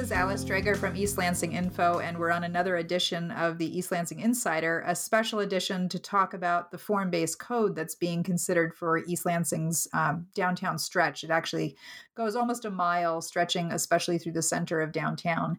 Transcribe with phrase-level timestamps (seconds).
[0.00, 3.78] this is Alice Dreger from East Lansing Info, and we're on another edition of the
[3.78, 8.22] East Lansing Insider, a special edition to talk about the form based code that's being
[8.22, 11.22] considered for East Lansing's um, downtown stretch.
[11.22, 11.76] It actually
[12.14, 15.58] goes almost a mile, stretching especially through the center of downtown.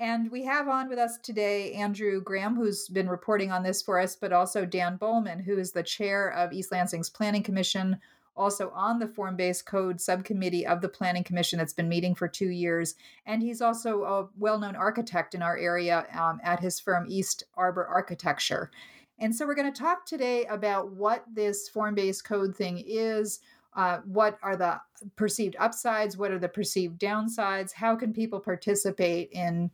[0.00, 4.00] And we have on with us today Andrew Graham, who's been reporting on this for
[4.00, 7.98] us, but also Dan Bollman, who is the chair of East Lansing's Planning Commission
[8.36, 12.28] also on the form based code subcommittee of the Planning Commission that's been meeting for
[12.28, 12.94] two years.
[13.24, 17.44] And he's also a well known architect in our area um, at his firm, East
[17.54, 18.70] Arbor Architecture.
[19.18, 23.40] And so we're going to talk today about what this form based code thing is.
[23.74, 24.80] Uh, what are the
[25.16, 26.16] perceived upsides?
[26.16, 27.72] What are the perceived downsides?
[27.72, 29.70] How can people participate in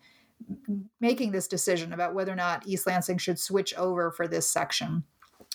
[1.00, 5.04] making this decision about whether or not East Lansing should switch over for this section?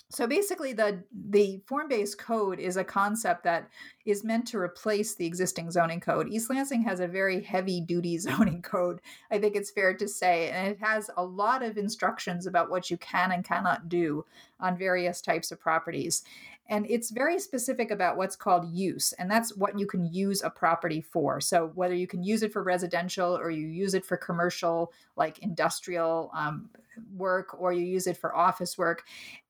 [0.09, 3.69] So basically, the the form based code is a concept that
[4.05, 6.29] is meant to replace the existing zoning code.
[6.29, 10.49] East Lansing has a very heavy duty zoning code, I think it's fair to say,
[10.49, 14.25] and it has a lot of instructions about what you can and cannot do
[14.61, 16.23] on various types of properties.
[16.69, 20.49] And it's very specific about what's called use, and that's what you can use a
[20.49, 21.41] property for.
[21.41, 25.39] So, whether you can use it for residential or you use it for commercial, like
[25.39, 26.69] industrial um,
[27.13, 29.03] work, or you use it for office work.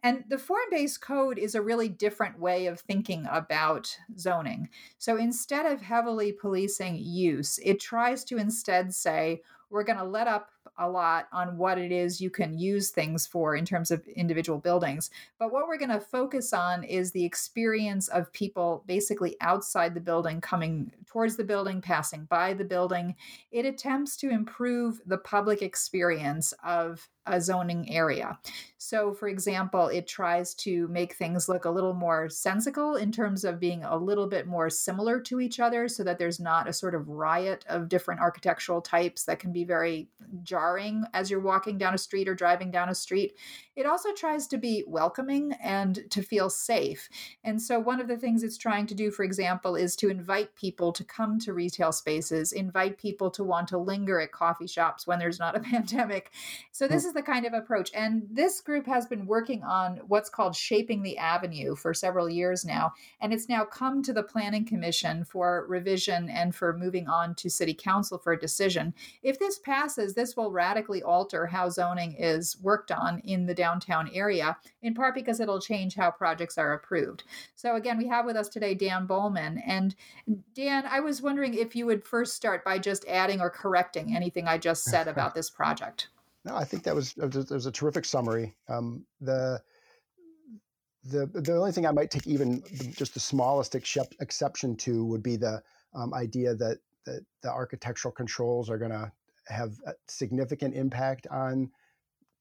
[0.03, 4.69] And the form based code is a really different way of thinking about zoning.
[4.97, 10.27] So, instead of heavily policing use, it tries to instead say, we're going to let
[10.27, 14.07] up a lot on what it is you can use things for in terms of
[14.07, 15.09] individual buildings.
[15.39, 20.01] But what we're going to focus on is the experience of people basically outside the
[20.01, 23.15] building, coming towards the building, passing by the building.
[23.51, 28.39] It attempts to improve the public experience of a zoning area.
[28.77, 33.43] So, for example, it tries to make things look a little more sensical in terms
[33.43, 36.73] of being a little bit more similar to each other so that there's not a
[36.73, 40.07] sort of riot of different architectural types that can be very
[40.43, 40.56] jarring
[41.13, 43.35] as you're walking down a street or driving down a street.
[43.77, 47.09] It also tries to be welcoming and to feel safe.
[47.43, 50.55] And so, one of the things it's trying to do, for example, is to invite
[50.55, 55.05] people to come to retail spaces, invite people to want to linger at coffee shops
[55.05, 56.31] when there's not a pandemic.
[56.71, 57.09] So, this hmm.
[57.09, 57.91] is the kind of approach.
[57.93, 62.65] And this group has been working on what's called Shaping the Avenue for several years
[62.65, 62.93] now.
[63.21, 67.49] And it's now come to the Planning Commission for revision and for moving on to
[67.49, 68.95] City Council for a decision.
[69.21, 73.66] If this passes, this will radically alter how zoning is worked on in the downtown
[74.13, 77.23] area, in part because it'll change how projects are approved.
[77.55, 79.61] So, again, we have with us today Dan Bollman.
[79.65, 79.95] And
[80.53, 84.47] Dan, I was wondering if you would first start by just adding or correcting anything
[84.47, 86.09] I just said about this project.
[86.45, 88.55] No, I think that was that was a terrific summary.
[88.69, 89.61] Um, the
[91.03, 92.63] the the only thing I might take even
[92.95, 95.61] just the smallest exception to would be the
[95.93, 99.11] um, idea that, that the architectural controls are going to
[99.47, 101.71] have a significant impact on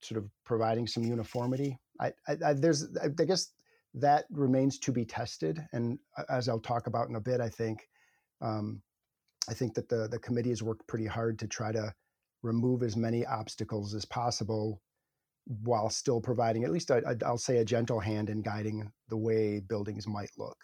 [0.01, 1.79] sort of providing some uniformity.
[2.01, 3.53] I, I, I there's I guess
[3.95, 5.99] that remains to be tested, and
[6.29, 7.89] as I'll talk about in a bit, I think
[8.41, 8.83] um,
[9.49, 11.93] I think that the the committee has worked pretty hard to try to
[12.43, 14.81] remove as many obstacles as possible
[15.63, 19.61] while still providing at least i will say a gentle hand in guiding the way
[19.61, 20.57] buildings might look.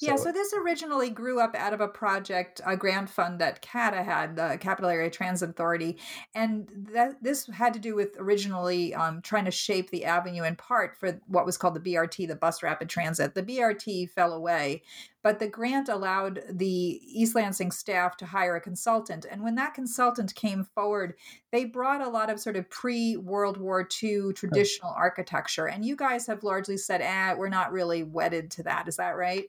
[0.00, 3.62] Yeah, so, so this originally grew up out of a project, a grant fund that
[3.62, 5.98] CATA had, the Capital Area Transit Authority,
[6.34, 10.56] and that this had to do with originally um, trying to shape the avenue in
[10.56, 13.34] part for what was called the BRT, the Bus Rapid Transit.
[13.34, 14.82] The BRT fell away,
[15.22, 19.24] but the grant allowed the East Lansing staff to hire a consultant.
[19.30, 21.14] And when that consultant came forward,
[21.52, 25.68] they brought a lot of sort of pre World War II traditional architecture.
[25.68, 28.88] And you guys have largely said, ah, we're not really wedded to that.
[28.88, 29.44] Is that right?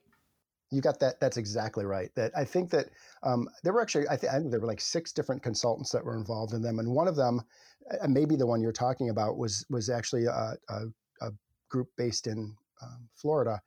[0.76, 1.22] You got that.
[1.22, 2.14] That's exactly right.
[2.16, 2.88] That I think that
[3.24, 6.04] um, there were actually, I think, I think there were like six different consultants that
[6.04, 7.42] were involved in them, and one of them,
[8.02, 10.82] uh, maybe the one you're talking about, was was actually a, a,
[11.22, 11.32] a
[11.70, 13.62] group based in um, Florida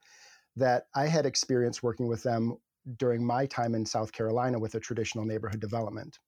[0.55, 2.57] that I had experience working with them
[2.97, 6.19] during my time in South Carolina with a traditional neighborhood development.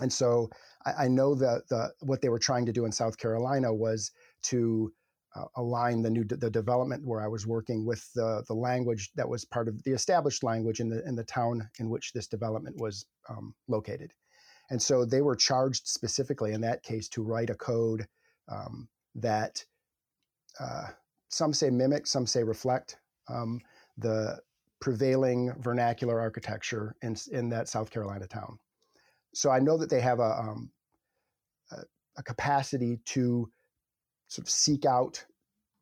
[0.00, 0.48] And so
[0.86, 4.10] I, I know that the what they were trying to do in South Carolina was
[4.44, 4.92] to
[5.36, 9.28] uh, align the new the development where I was working with the the language that
[9.28, 12.76] was part of the established language in the in the town in which this development
[12.78, 14.12] was um, located,
[14.70, 18.06] and so they were charged specifically in that case to write a code
[18.48, 19.64] um, that
[20.60, 20.86] uh,
[21.28, 22.98] some say mimic, some say reflect
[23.28, 23.60] um,
[23.98, 24.38] the
[24.80, 28.58] prevailing vernacular architecture in in that South Carolina town.
[29.34, 30.70] So I know that they have a um,
[31.72, 31.78] a,
[32.18, 33.50] a capacity to
[34.28, 35.24] sort of seek out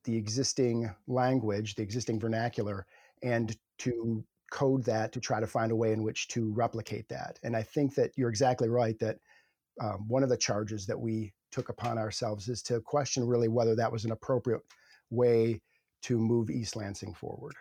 [0.05, 2.87] the existing language, the existing vernacular,
[3.23, 7.39] and to code that to try to find a way in which to replicate that.
[7.43, 9.17] And I think that you're exactly right that
[9.81, 13.75] um, one of the charges that we took upon ourselves is to question really whether
[13.77, 14.61] that was an appropriate
[15.11, 15.61] way
[16.03, 17.55] to move East Lansing forward.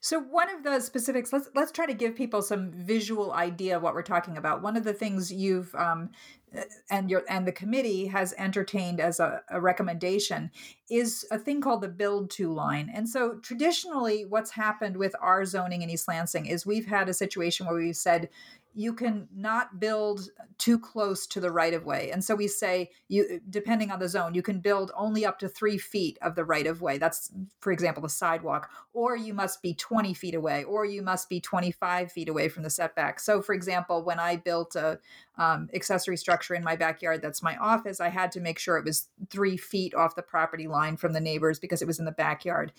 [0.00, 3.82] So one of the specifics, let's let's try to give people some visual idea of
[3.82, 4.62] what we're talking about.
[4.62, 6.10] One of the things you've um,
[6.56, 10.50] uh, and your and the committee has entertained as a, a, recommendation
[10.90, 12.90] is a thing called the build to line.
[12.92, 17.14] And so traditionally, what's happened with our zoning in East Lansing is we've had a
[17.14, 18.30] situation where we've said
[18.74, 20.28] you can not build
[20.58, 22.10] too close to the right of way.
[22.10, 25.48] And so we say you depending on the zone, you can build only up to
[25.48, 26.98] three feet of the right of way.
[26.98, 27.30] That's
[27.60, 31.40] for example the sidewalk, or you must be 20 feet away, or you must be
[31.40, 33.20] 25 feet away from the setback.
[33.20, 34.98] So for example, when I built a
[35.40, 38.84] um, accessory structure in my backyard that's my office, I had to make sure it
[38.84, 42.12] was three feet off the property line from the neighbors because it was in the
[42.12, 42.72] backyard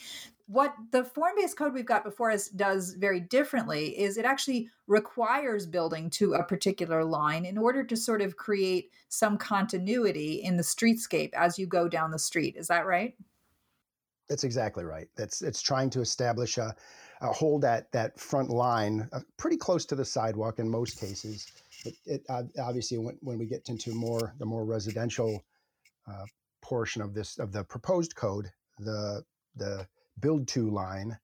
[0.52, 4.68] what the form based code we've got before us does very differently is it actually
[4.86, 10.58] requires building to a particular line in order to sort of create some continuity in
[10.58, 12.58] the streetscape as you go down the street.
[12.58, 13.16] Is that right?
[14.28, 15.08] That's exactly right.
[15.16, 16.76] That's it's trying to establish a,
[17.22, 21.50] a hold that that front line uh, pretty close to the sidewalk in most cases.
[21.86, 22.22] It, it
[22.60, 25.44] obviously when, when we get into more the more residential
[26.08, 26.26] uh,
[26.62, 28.50] portion of this of the proposed code,
[28.80, 29.24] the
[29.56, 29.88] the
[30.20, 31.18] build to line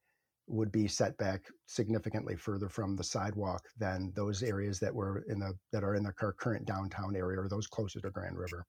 [0.48, 5.40] would be set back significantly further from the sidewalk than those areas that were in
[5.40, 8.66] the that are in the current downtown area or those closer to Grand River.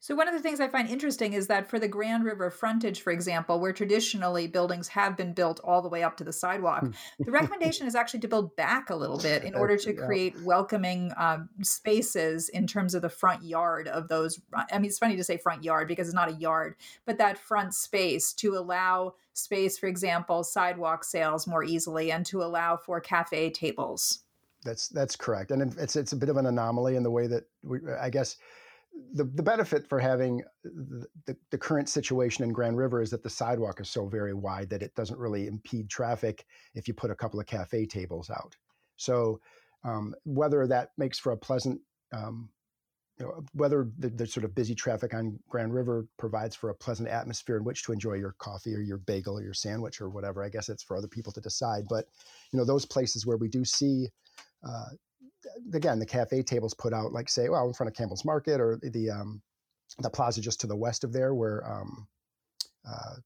[0.00, 3.02] So, one of the things I find interesting is that for the Grand River frontage,
[3.02, 6.80] for example, where traditionally buildings have been built all the way up to the sidewalk,
[6.80, 6.90] hmm.
[7.20, 11.12] the recommendation is actually to build back a little bit in order to create welcoming
[11.16, 14.40] um, spaces in terms of the front yard of those.
[14.54, 17.38] I mean, it's funny to say front yard because it's not a yard, but that
[17.38, 23.00] front space to allow space, for example, sidewalk sales more easily and to allow for
[23.00, 24.20] cafe tables.
[24.64, 27.44] That's that's correct, and it's it's a bit of an anomaly in the way that
[27.62, 28.36] we, I guess
[29.14, 33.30] the, the benefit for having the, the, current situation in Grand River is that the
[33.30, 37.14] sidewalk is so very wide that it doesn't really impede traffic if you put a
[37.14, 38.56] couple of cafe tables out.
[38.96, 39.40] So
[39.84, 41.80] um, whether that makes for a pleasant,
[42.12, 42.48] um,
[43.18, 46.74] you know, whether the, the, sort of busy traffic on Grand River provides for a
[46.74, 50.08] pleasant atmosphere in which to enjoy your coffee or your bagel or your sandwich or
[50.08, 51.84] whatever, I guess it's for other people to decide.
[51.88, 52.06] But
[52.52, 54.08] you know, those places where we do see
[54.66, 54.90] uh,
[55.72, 58.78] again, the cafe tables put out, like say, well, in front of Campbell's Market or
[58.82, 59.42] the um,
[59.98, 62.06] the plaza just to the west of there, where um,
[62.88, 63.16] uh,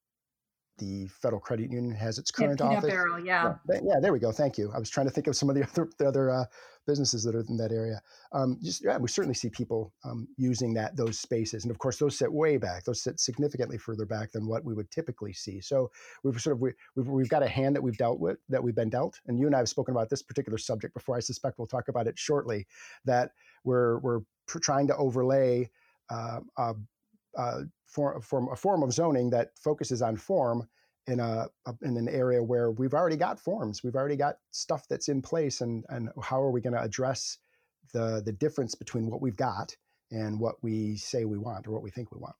[0.79, 2.91] the Federal Credit Union has its current yeah, office.
[2.91, 3.55] Barrel, yeah.
[3.69, 3.81] yeah.
[3.85, 4.33] yeah, there we go.
[4.33, 4.73] Thank you.
[4.75, 6.45] I was trying to think of some of the other the other uh,
[6.87, 8.01] businesses that are in that area.
[8.33, 11.99] Um, just yeah, we certainly see people um, using that those spaces, and of course,
[11.99, 12.85] those sit way back.
[12.85, 15.61] Those sit significantly further back than what we would typically see.
[15.61, 15.91] So
[16.25, 18.75] we've sort of we, we've we've got a hand that we've dealt with that we've
[18.75, 21.17] been dealt, and you and I have spoken about this particular subject before.
[21.17, 22.67] I suspect we'll talk about it shortly.
[23.05, 23.33] That
[23.65, 25.71] we're we're trying to overlay.
[26.11, 26.75] Uh, a,
[27.37, 27.63] Uh,
[27.99, 30.67] a, form, a form of zoning that focuses on form
[31.07, 34.87] in a, a, in an area where we've already got forms, we've already got stuff
[34.89, 37.39] that's in place, and and how are we going to address
[37.93, 39.77] the the difference between what we've got
[40.11, 42.37] and what we say we want or what we think we want?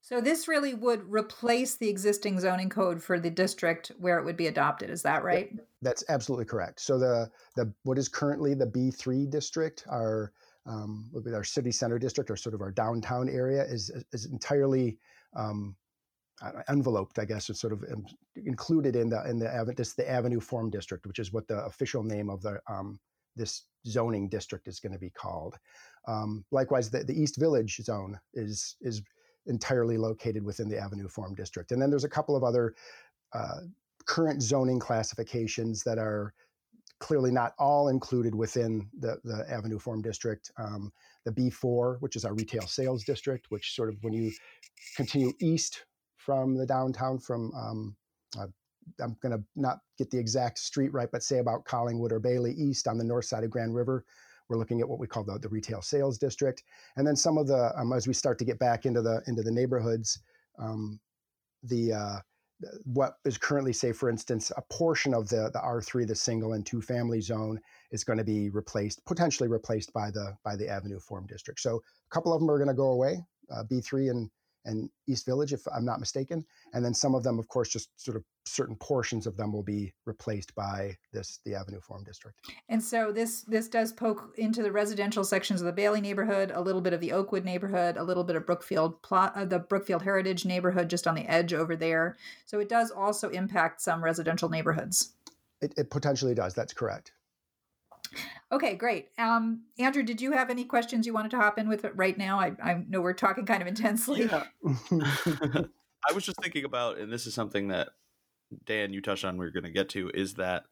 [0.00, 4.36] So this really would replace the existing zoning code for the district where it would
[4.36, 4.90] be adopted.
[4.90, 5.52] Is that right?
[5.80, 6.80] That's absolutely correct.
[6.80, 10.32] So the the what is currently the B three district, our
[10.66, 14.98] um, our city center district, or sort of our downtown area, is is entirely
[15.36, 15.76] um,
[16.42, 17.84] uh, enveloped, I guess, is sort of
[18.36, 22.02] included in the in the this the Avenue Form District, which is what the official
[22.02, 22.98] name of the um,
[23.36, 25.58] this zoning district is going to be called.
[26.06, 29.02] Um, likewise, the, the East Village zone is is
[29.46, 32.74] entirely located within the Avenue Form District, and then there's a couple of other
[33.32, 33.60] uh,
[34.06, 36.34] current zoning classifications that are
[37.02, 40.50] clearly not all included within the, the Avenue Form District.
[40.56, 40.92] Um,
[41.24, 44.32] the B4, which is our retail sales district, which sort of when you
[44.96, 45.84] continue east
[46.16, 47.96] from the downtown from um,
[48.38, 48.46] uh,
[49.00, 52.52] I'm going to not get the exact street right, but say about Collingwood or Bailey
[52.52, 54.04] East on the north side of Grand River.
[54.48, 56.62] We're looking at what we call the, the retail sales district,
[56.96, 59.42] and then some of the um, as we start to get back into the into
[59.42, 60.20] the neighborhoods,
[60.58, 61.00] um,
[61.62, 62.18] the uh,
[62.84, 66.64] what is currently say for instance a portion of the the R3 the single and
[66.64, 70.98] two family zone is going to be replaced potentially replaced by the by the Avenue
[70.98, 71.60] Form district.
[71.60, 74.30] So a couple of them are going to go away, uh, B3 and
[74.64, 76.44] and East Village, if I'm not mistaken.
[76.72, 79.62] And then some of them, of course, just sort of certain portions of them will
[79.62, 82.36] be replaced by this the Avenue Form District.
[82.68, 86.60] And so this this does poke into the residential sections of the Bailey neighborhood, a
[86.60, 90.02] little bit of the Oakwood neighborhood, a little bit of Brookfield plot, uh, the Brookfield
[90.02, 92.16] Heritage neighborhood, just on the edge over there.
[92.46, 95.14] So it does also impact some residential neighborhoods.
[95.60, 96.54] It, it potentially does.
[96.54, 97.12] That's correct.
[98.50, 99.08] Okay, great.
[99.16, 102.38] Um, Andrew, did you have any questions you wanted to hop in with right now?
[102.38, 104.24] I, I know we're talking kind of intensely.
[104.24, 104.44] Yeah.
[106.10, 107.90] I was just thinking about, and this is something that
[108.64, 110.64] Dan, you touched on, we are going to get to, is that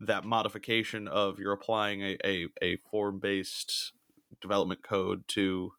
[0.00, 3.92] that modification of you're applying a, a, a form based
[4.40, 5.72] development code to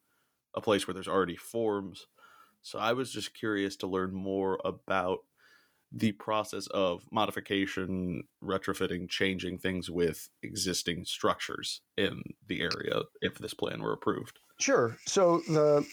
[0.53, 2.07] a place where there's already forms.
[2.61, 5.19] So I was just curious to learn more about
[5.91, 13.53] the process of modification, retrofitting, changing things with existing structures in the area if this
[13.53, 14.39] plan were approved.
[14.59, 14.97] Sure.
[15.05, 15.85] So the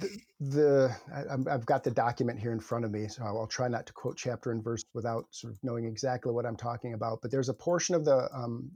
[0.00, 3.68] the, the I, have got the document here in front of me, so I'll, try
[3.68, 7.20] not to quote chapter and verse without sort of knowing exactly what I'm talking about.
[7.22, 8.70] But there's a portion of the um,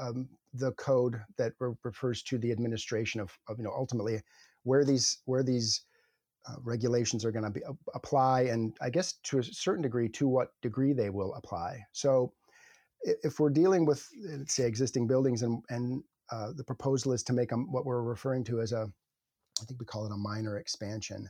[0.00, 4.20] um, the code that re- refers to the administration of, of, you know ultimately
[4.64, 5.82] where these where these
[6.48, 10.08] uh, regulations are going to be uh, apply, and I guess to a certain degree
[10.10, 11.84] to what degree they will apply.
[11.92, 12.32] So
[13.02, 14.06] if we're dealing with
[14.46, 18.44] say existing buildings and and uh, the proposal is to make them what we're referring
[18.44, 18.90] to as a
[19.62, 21.28] I think we call it a minor expansion,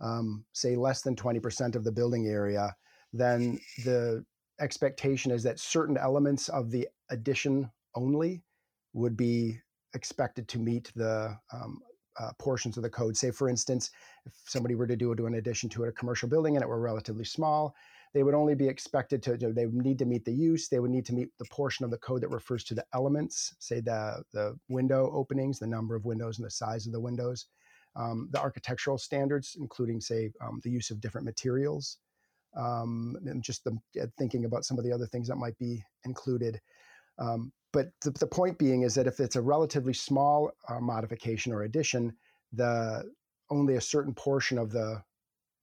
[0.00, 2.74] um, say less than 20% of the building area,
[3.12, 4.24] then the
[4.60, 8.42] expectation is that certain elements of the addition only
[8.92, 9.58] would be
[9.94, 11.80] expected to meet the um,
[12.18, 13.16] uh, portions of the code.
[13.16, 13.90] Say, for instance,
[14.26, 16.80] if somebody were to do, do an addition to a commercial building and it were
[16.80, 17.74] relatively small,
[18.14, 20.90] they would only be expected to, they would need to meet the use, they would
[20.90, 24.22] need to meet the portion of the code that refers to the elements, say the,
[24.32, 27.46] the window openings, the number of windows and the size of the windows
[27.96, 31.98] um, the architectural standards, including, say, um, the use of different materials,
[32.56, 35.82] um, and just the, uh, thinking about some of the other things that might be
[36.04, 36.60] included.
[37.18, 41.52] Um, but the, the, point being is that if it's a relatively small uh, modification
[41.52, 42.14] or addition,
[42.52, 43.10] the
[43.50, 45.02] only a certain portion of the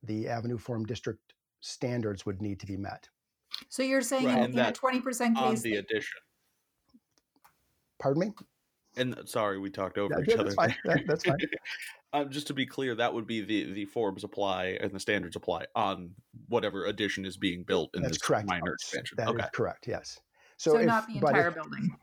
[0.03, 1.19] the Avenue Form District
[1.59, 3.09] standards would need to be met.
[3.67, 6.19] So you're saying right, in, in a twenty percent case, on the addition.
[7.99, 8.33] Pardon me.
[8.97, 10.43] And sorry, we talked over yeah, each yeah, other.
[10.45, 10.75] That's fine.
[10.85, 11.37] That, that's fine.
[12.13, 15.35] um, just to be clear, that would be the the forms apply and the standards
[15.35, 16.11] apply on
[16.47, 18.47] whatever addition is being built in that's this correct.
[18.47, 19.15] minor expansion.
[19.17, 19.87] That okay, correct.
[19.87, 20.19] Yes.
[20.57, 21.95] So, so if, not the entire if, building.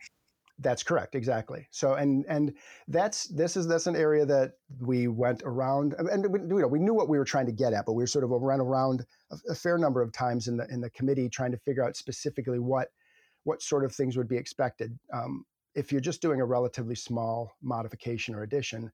[0.59, 1.69] That's correct, exactly.
[1.71, 2.55] So, and and
[2.89, 6.79] that's this is that's an area that we went around, and we, you know we
[6.79, 9.05] knew what we were trying to get at, but we were sort of ran around
[9.31, 11.95] a, a fair number of times in the in the committee trying to figure out
[11.95, 12.89] specifically what
[13.45, 14.99] what sort of things would be expected.
[15.13, 15.45] Um,
[15.77, 18.91] if you're just doing a relatively small modification or addition,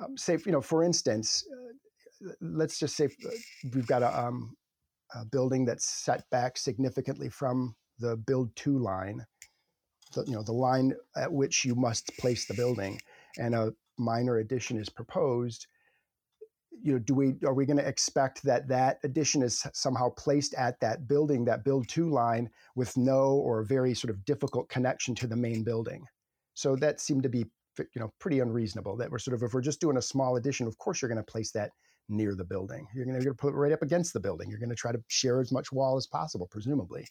[0.00, 3.30] um, say, you know, for instance, uh, let's just say uh,
[3.74, 4.54] we've got a, um,
[5.14, 9.24] a, building that's set back significantly from the build to line,
[10.14, 13.00] the, you know, the line at which you must place the building,
[13.38, 15.66] and a minor addition is proposed.
[16.82, 20.54] You know, do we are we going to expect that that addition is somehow placed
[20.54, 25.14] at that building, that build two line, with no or very sort of difficult connection
[25.16, 26.04] to the main building?
[26.54, 27.46] So that seemed to be
[27.78, 30.66] you know pretty unreasonable that we're sort of if we're just doing a small addition
[30.66, 31.70] of course you're going to place that
[32.08, 32.86] near the building.
[32.94, 34.50] You're going to put it right up against the building.
[34.50, 37.06] You're going to try to share as much wall as possible presumably.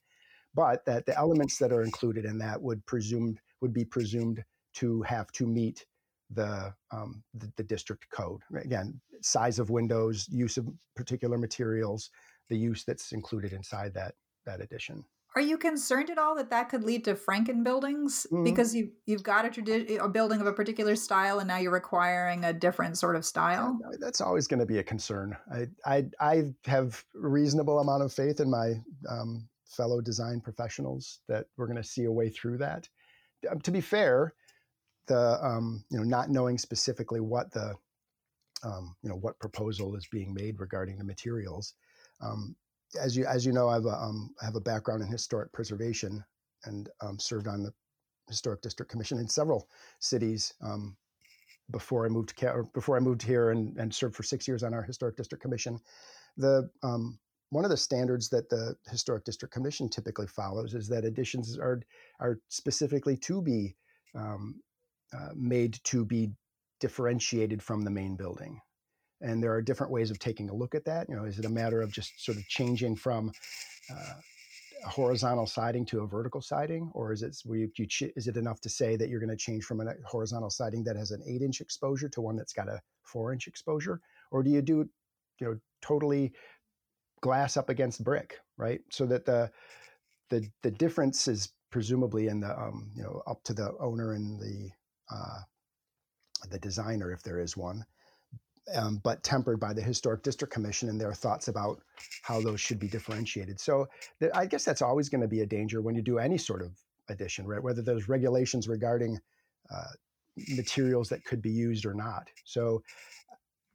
[0.54, 4.44] But that the elements that are included in that would presumed would be presumed
[4.75, 5.86] to have to meet
[6.34, 12.10] the, um, the, the district code again size of windows use of particular materials
[12.50, 16.68] the use that's included inside that that addition are you concerned at all that that
[16.68, 18.44] could lead to Franken buildings mm-hmm.
[18.44, 21.72] because you you've got a tradi- a building of a particular style and now you're
[21.72, 23.80] requiring a different sort of style?
[24.00, 25.38] That's always going to be a concern.
[25.50, 28.74] I I I have reasonable amount of faith in my
[29.08, 32.90] um, fellow design professionals that we're going to see a way through that.
[33.50, 34.34] Um, to be fair,
[35.08, 37.74] the um, you know not knowing specifically what the
[38.63, 41.74] um, you know what proposal is being made regarding the materials.
[42.22, 42.55] Um,
[43.00, 45.51] as you as you know, I have a, um, I have a background in historic
[45.51, 46.24] preservation
[46.65, 47.74] and um, served on the
[48.29, 49.67] historic district commission in several
[50.00, 50.96] cities um,
[51.72, 54.74] before I moved to before I moved here and, and served for six years on
[54.74, 55.79] our historic district commission.
[56.38, 56.70] The
[57.51, 61.81] one of the standards that the historic district commission typically follows is that additions are
[62.20, 63.75] are specifically to be
[64.15, 64.55] um,
[65.18, 66.32] uh, made to be
[66.80, 68.60] differentiated from the main building
[69.22, 71.08] and there are different ways of taking a look at that.
[71.08, 73.32] You know, is it a matter of just sort of changing from
[73.89, 74.13] uh,
[74.84, 78.96] a horizontal siding to a vertical siding, or is it is it enough to say
[78.96, 82.10] that you're going to change from a horizontal siding that has an eight inch exposure
[82.10, 84.01] to one that's got a four inch exposure,
[84.32, 84.89] or do you do
[85.39, 86.34] you know totally
[87.22, 88.82] glass up against brick, right?
[88.89, 89.51] So that the
[90.30, 94.39] the the difference is presumably in the um, you know up to the owner and
[94.39, 94.72] the
[95.12, 95.39] uh,
[96.50, 97.86] the designer if there is one
[98.75, 101.82] um, but tempered by the Historic District Commission and their thoughts about
[102.22, 103.60] how those should be differentiated.
[103.60, 103.88] So
[104.20, 106.62] th- I guess that's always going to be a danger when you do any sort
[106.62, 106.72] of
[107.10, 107.62] addition, right?
[107.62, 109.20] Whether there's regulations regarding
[109.74, 109.91] uh,
[110.56, 112.30] materials that could be used or not.
[112.46, 112.84] So,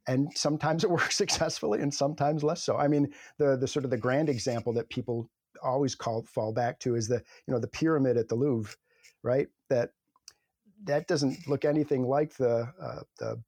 [0.07, 2.77] and sometimes it works successfully, and sometimes less so.
[2.77, 5.29] I mean, the the sort of the grand example that people
[5.63, 8.75] always call fall back to is the you know the pyramid at the Louvre,
[9.23, 9.47] right?
[9.69, 9.91] That
[10.85, 13.41] that doesn't look anything like the uh, the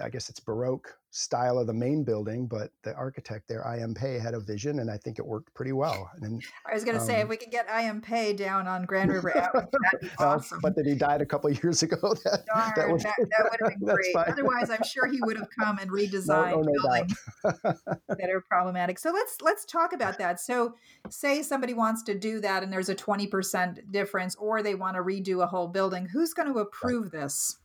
[0.00, 3.94] I guess it's Baroque style of the main building, but the architect there, I.M.
[3.94, 6.10] Pei, had a vision, and I think it worked pretty well.
[6.22, 8.00] And I was going to um, say, if um we could get I.M.
[8.00, 10.60] Pei down on Grand River Avenue, that'd be awesome.
[10.62, 11.96] but then he died a couple years ago.
[12.24, 14.16] That, Darn, that, was, that, that would have been great.
[14.16, 18.40] Otherwise, I'm sure he would have come and redesigned no, no, no buildings that are
[18.48, 18.98] problematic.
[18.98, 20.40] So let's let's talk about that.
[20.40, 20.74] So,
[21.10, 25.02] say somebody wants to do that, and there's a 20% difference, or they want to
[25.02, 26.08] redo a whole building.
[26.10, 27.22] Who's going to approve right.
[27.22, 27.58] this?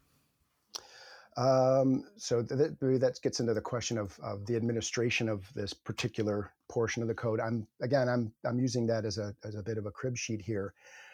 [1.37, 5.71] Um, so th- maybe that gets into the question of, of the administration of this
[5.71, 7.39] particular portion of the code.
[7.39, 10.41] I'm again, I'm I'm using that as a as a bit of a crib sheet
[10.41, 10.73] here,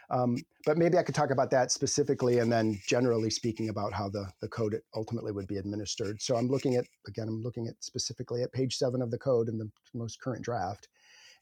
[0.10, 4.08] um, but maybe I could talk about that specifically, and then generally speaking about how
[4.08, 6.22] the the code ultimately would be administered.
[6.22, 9.50] So I'm looking at again, I'm looking at specifically at page seven of the code
[9.50, 10.88] in the most current draft,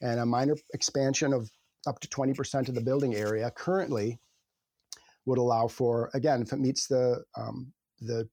[0.02, 1.52] and a minor expansion of
[1.88, 4.20] up to 20% of the building area currently
[5.26, 8.28] would allow for again if it meets the um, the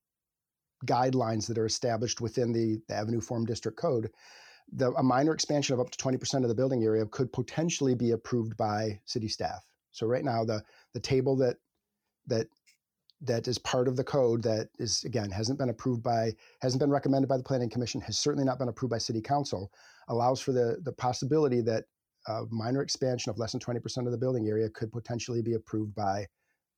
[0.87, 4.11] guidelines that are established within the, the Avenue Form District Code,
[4.73, 8.13] the, a minor expansion of up to 20% of the building area could potentially be
[8.13, 9.65] approved by city staff.
[9.91, 10.63] So right now, the
[10.95, 11.57] the table that
[12.27, 12.47] that
[13.23, 16.91] that is part of the code that is again hasn't been approved by hasn't been
[16.91, 19.73] recommended by the planning commission has certainly not been approved by city council
[20.09, 21.85] allows for the the possibility that
[22.29, 25.95] a minor expansion of less than 20% of the building area could potentially be approved
[25.95, 26.27] by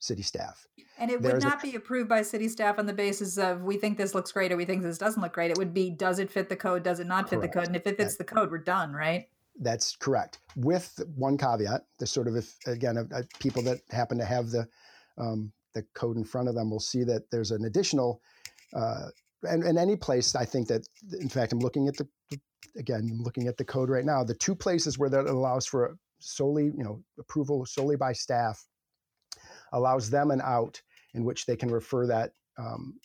[0.00, 0.66] city staff.
[0.98, 3.76] And it would not a, be approved by city staff on the basis of we
[3.76, 5.50] think this looks great or we think this doesn't look great.
[5.50, 6.82] It would be does it fit the code?
[6.82, 7.54] Does it not fit correct.
[7.54, 7.66] the code?
[7.68, 9.28] And if it fits that, the code, we're done, right?
[9.58, 10.40] That's correct.
[10.56, 14.50] With one caveat, the sort of if again uh, uh, people that happen to have
[14.50, 14.68] the
[15.16, 18.20] um, the code in front of them will see that there's an additional.
[18.74, 19.06] Uh,
[19.44, 20.86] and, and any place, I think that,
[21.18, 22.06] in fact, I'm looking at the
[22.76, 24.22] again, I'm looking at the code right now.
[24.22, 28.62] The two places where that allows for solely, you know, approval solely by staff
[29.72, 30.80] allows them an out
[31.14, 32.98] in which they can refer that um,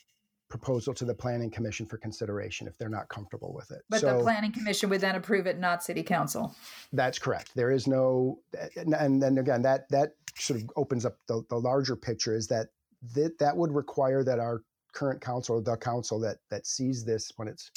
[0.50, 3.82] proposal to the planning commission for consideration if they're not comfortable with it.
[3.90, 6.56] But so, the planning commission would then approve it, not city council.
[6.94, 7.52] That's correct.
[7.56, 8.40] There is no,
[8.76, 12.68] and then again, that that sort of opens up the, the larger picture is that
[13.14, 17.32] that that would require that our current council or the council that that sees this
[17.36, 17.72] when it's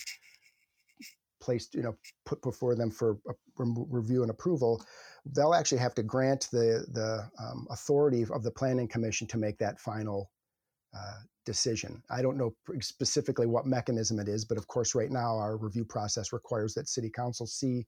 [1.40, 1.96] placed, you know,
[2.27, 3.18] put before them for
[3.57, 4.85] review and approval,
[5.26, 9.59] they'll actually have to grant the the um, authority of the planning commission to make
[9.59, 10.31] that final
[10.96, 12.02] uh, decision.
[12.11, 15.85] I don't know specifically what mechanism it is, but of course, right now our review
[15.85, 17.87] process requires that city council see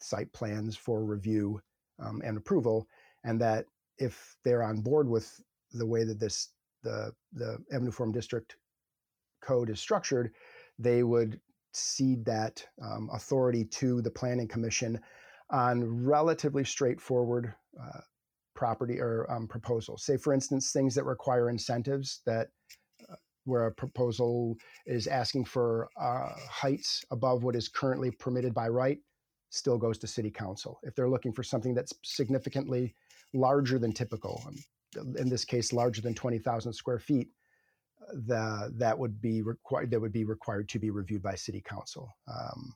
[0.00, 1.60] site plans for review
[1.98, 2.86] um, and approval,
[3.24, 3.66] and that
[3.98, 5.40] if they're on board with
[5.72, 6.48] the way that this
[6.82, 8.56] the the Avenue Form District
[9.42, 10.32] code is structured,
[10.78, 11.40] they would
[11.72, 14.98] cede that um, authority to the planning commission
[15.50, 18.00] on relatively straightforward uh,
[18.54, 20.04] property or um, proposals.
[20.04, 22.48] Say, for instance, things that require incentives that
[23.10, 28.68] uh, where a proposal is asking for uh, heights above what is currently permitted by
[28.68, 28.98] right,
[29.50, 30.78] still goes to city council.
[30.82, 32.94] If they're looking for something that's significantly
[33.32, 34.56] larger than typical, um,
[35.16, 37.28] in this case, larger than 20,000 square feet,
[38.26, 39.90] the, that would be required.
[39.90, 42.10] That would be required to be reviewed by city council.
[42.28, 42.74] Um,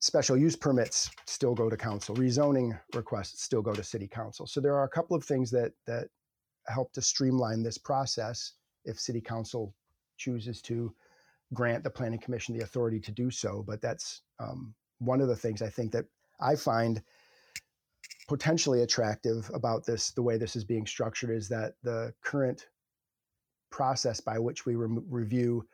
[0.00, 2.16] special use permits still go to council.
[2.16, 4.46] Rezoning requests still go to city council.
[4.46, 6.08] So there are a couple of things that that
[6.66, 8.52] help to streamline this process
[8.84, 9.74] if city council
[10.16, 10.94] chooses to
[11.52, 13.64] grant the planning commission the authority to do so.
[13.66, 16.06] But that's um, one of the things I think that
[16.40, 17.02] I find
[18.28, 22.68] potentially attractive about this, the way this is being structured, is that the current
[23.70, 25.66] process by which we re- review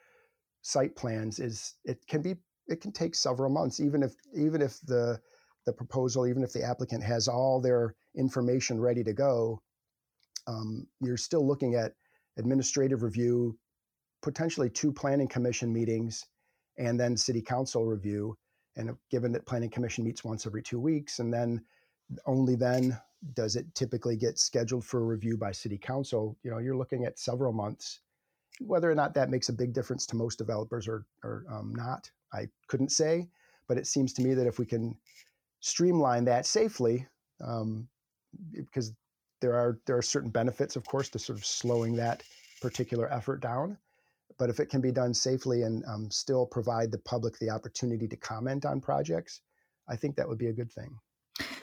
[0.63, 2.37] site plans is it can be
[2.69, 5.21] it can take several months, even if even if the
[5.67, 9.61] the proposal, even if the applicant has all their information ready to go,
[10.47, 11.93] um, you're still looking at
[12.39, 13.59] administrative review,
[14.23, 16.25] potentially two planning commission meetings,
[16.79, 18.37] and then city council review.
[18.77, 21.65] And given that planning commission meets once every two weeks, and then
[22.27, 22.99] only then
[23.35, 27.19] does it typically get scheduled for review by city council, you know, you're looking at
[27.19, 28.01] several months.
[28.61, 32.11] Whether or not that makes a big difference to most developers or, or um, not,
[32.33, 33.29] I couldn't say,
[33.69, 34.97] but it seems to me that if we can
[35.61, 37.07] streamline that safely,
[37.41, 37.89] um,
[38.53, 38.93] because
[39.41, 42.23] there are there are certain benefits, of course, to sort of slowing that
[42.61, 43.79] particular effort down.
[44.39, 48.07] but if it can be done safely and um, still provide the public the opportunity
[48.09, 49.41] to comment on projects,
[49.89, 50.99] I think that would be a good thing.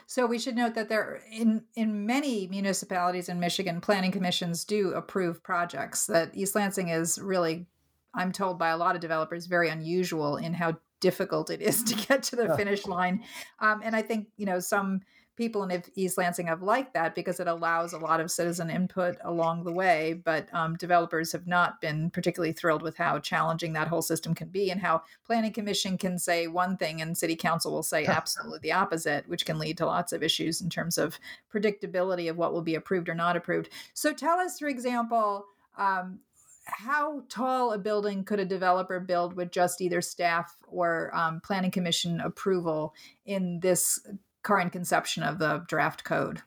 [0.06, 4.93] So we should note that there in in many municipalities in Michigan, planning commissions do
[4.93, 6.06] approve projects.
[6.06, 7.67] That East Lansing is really,
[8.13, 11.95] I'm told by a lot of developers, very unusual in how difficult it is to
[12.08, 13.23] get to the finish line.
[13.60, 15.02] Um, and I think you know some
[15.36, 19.17] people in East Lansing have liked that because it allows a lot of citizen input
[19.23, 20.13] along the way.
[20.13, 24.49] But um, developers have not been particularly thrilled with how challenging that whole system can
[24.49, 28.60] be and how planning commission can say one thing and city council will say absolutely
[28.60, 31.17] the opposite, which can lead to lots of issues in terms of
[31.52, 33.69] predictability of what will be approved or not approved.
[33.93, 35.45] So tell us, for example,
[35.78, 36.19] um,
[36.65, 41.71] how tall a building could a developer build with just either staff or um, planning
[41.71, 42.93] commission approval
[43.26, 43.99] in this
[44.43, 46.41] current conception of the draft code?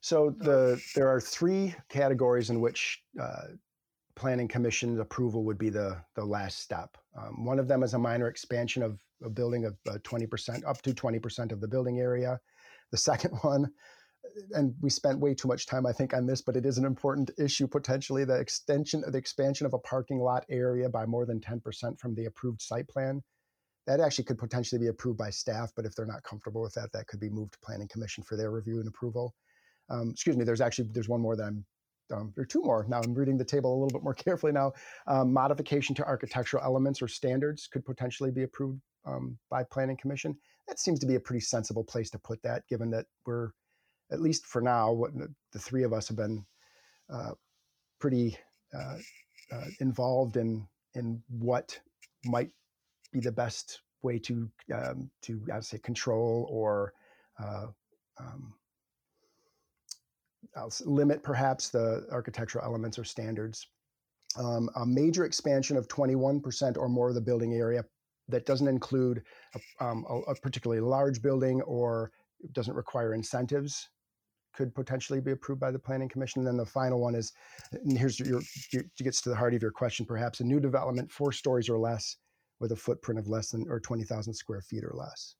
[0.00, 3.48] So the there are three categories in which uh,
[4.14, 6.96] planning commission approval would be the the last step.
[7.16, 10.64] Um, one of them is a minor expansion of a building of uh, twenty percent
[10.64, 12.40] up to twenty percent of the building area.
[12.92, 13.70] The second one,
[14.52, 16.84] and we spent way too much time I think on this, but it is an
[16.84, 18.24] important issue potentially.
[18.24, 22.14] The extension, the expansion of a parking lot area by more than ten percent from
[22.14, 23.22] the approved site plan
[23.86, 26.92] that actually could potentially be approved by staff, but if they're not comfortable with that,
[26.92, 29.34] that could be moved to Planning Commission for their review and approval.
[29.88, 31.64] Um, excuse me, there's actually there's one more that I'm
[32.12, 32.86] um, there are two more.
[32.88, 34.72] Now I'm reading the table a little bit more carefully now.
[35.06, 40.36] Um, modification to architectural elements or standards could potentially be approved um, by Planning Commission.
[40.68, 43.50] That seems to be a pretty sensible place to put that, given that we're,
[44.12, 45.12] at least for now, what
[45.52, 46.44] the three of us have been
[47.12, 47.32] uh,
[48.00, 48.36] pretty
[48.74, 48.96] uh,
[49.52, 51.78] uh, involved in in what
[52.24, 52.50] might
[53.12, 56.92] be the best way to um, to I would say control or
[57.42, 57.66] uh,
[58.18, 58.54] um,
[60.84, 63.66] limit perhaps the architectural elements or standards.
[64.36, 67.84] Um, a major expansion of 21% or more of the building area
[68.28, 69.24] that doesn't include
[69.56, 72.12] a, um, a, a particularly large building or
[72.52, 73.88] doesn't require incentives
[74.52, 76.40] could potentially be approved by the planning commission.
[76.40, 77.32] And then the final one is,
[77.72, 78.40] and here's your,
[78.72, 81.78] your, gets to the heart of your question, perhaps a new development, four stories or
[81.78, 82.16] less,
[82.60, 85.36] with a footprint of less than or 20,000 square feet or less.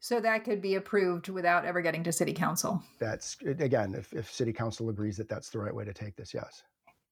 [0.00, 2.82] So that could be approved without ever getting to city council.
[3.00, 6.32] That's again, if, if city council agrees that that's the right way to take this,
[6.32, 6.62] yes.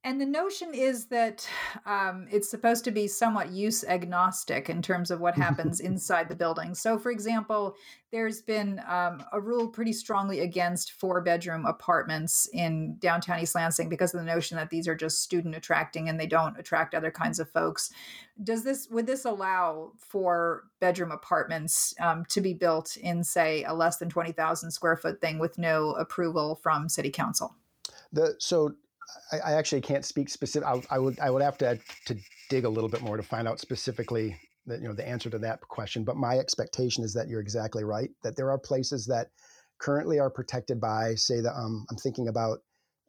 [0.04, 1.48] And the notion is that
[1.86, 6.34] um, it's supposed to be somewhat use agnostic in terms of what happens inside the
[6.34, 6.74] building.
[6.74, 7.76] So, for example,
[8.10, 13.88] there's been um, a rule pretty strongly against four bedroom apartments in downtown East Lansing
[13.88, 17.12] because of the notion that these are just student attracting and they don't attract other
[17.12, 17.92] kinds of folks.
[18.42, 23.72] Does this would this allow four bedroom apartments um, to be built in, say, a
[23.72, 27.54] less than twenty thousand square foot thing with no approval from city council?
[28.12, 28.74] The so
[29.33, 30.66] I, I actually can't speak specific.
[30.68, 32.16] I, I, would I would have to to
[32.51, 35.38] dig a little bit more to find out specifically the, you know the answer to
[35.38, 36.05] that question.
[36.05, 38.11] But my expectation is that you're exactly right.
[38.22, 39.29] That there are places that
[39.79, 42.59] currently are protected by, say, the um, I'm thinking about.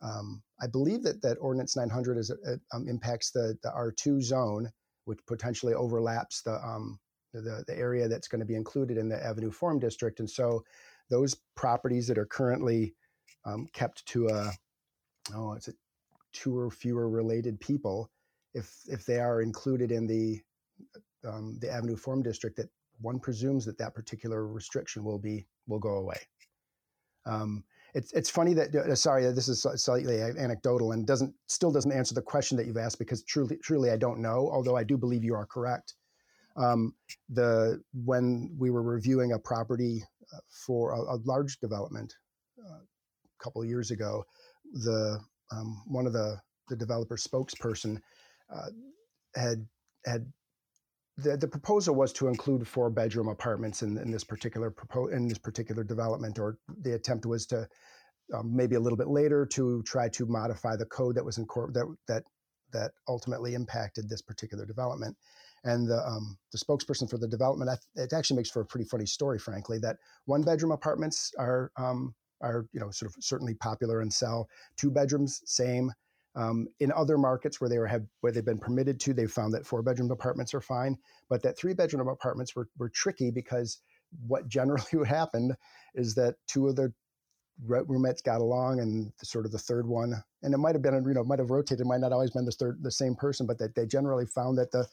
[0.02, 4.70] Um, I believe that that Ordinance 900 is uh, um, impacts the the R2 zone,
[5.06, 7.00] which potentially overlaps the um,
[7.34, 10.63] the, the area that's going to be included in the Avenue Form District, and so
[11.10, 12.96] those properties that are currently
[13.46, 14.52] um, kept to a
[15.34, 15.74] oh, it's a
[16.34, 18.10] two or fewer related people,
[18.54, 20.41] if if they are included in the
[21.26, 22.69] um, the Avenue Form District, that
[23.02, 26.19] one presumes that that particular restriction will be will go away.
[27.26, 31.91] Um, it's it's funny that uh, sorry this is slightly anecdotal and doesn't still doesn't
[31.91, 34.98] answer the question that you've asked because truly truly I don't know although I do
[34.98, 35.96] believe you are correct.
[36.56, 36.93] Um,
[37.30, 42.15] the when we were reviewing a property uh, for a, a large development
[42.60, 44.24] uh, a couple years ago,
[44.74, 45.19] the
[45.51, 47.97] um, one of the the developer spokesperson
[48.53, 48.69] uh,
[49.36, 49.65] had
[50.06, 50.25] had
[51.17, 55.27] the, the proposal was to include four bedroom apartments in, in this particular propo- in
[55.27, 57.67] this particular development, or the attempt was to
[58.34, 61.45] um, maybe a little bit later to try to modify the code that was in
[61.45, 62.23] cor- that that
[62.71, 65.15] that ultimately impacted this particular development.
[65.63, 69.06] And the um, the spokesperson for the development, it actually makes for a pretty funny
[69.06, 69.77] story, frankly.
[69.79, 74.47] That one bedroom apartments are um, are you know sort of certainly popular and sell.
[74.77, 75.91] Two bedrooms, same.
[76.36, 79.53] Um, in other markets where they were have where they've been permitted to, they've found
[79.53, 80.97] that four bedroom apartments are fine,
[81.29, 83.79] but that three bedroom apartments were, were tricky because
[84.27, 85.56] what generally would happen
[85.95, 86.91] is that two of the
[87.65, 91.13] roommates got along, and sort of the third one, and it might have been you
[91.13, 93.75] know might have rotated, might not always been the third the same person, but that
[93.75, 94.88] they generally found that the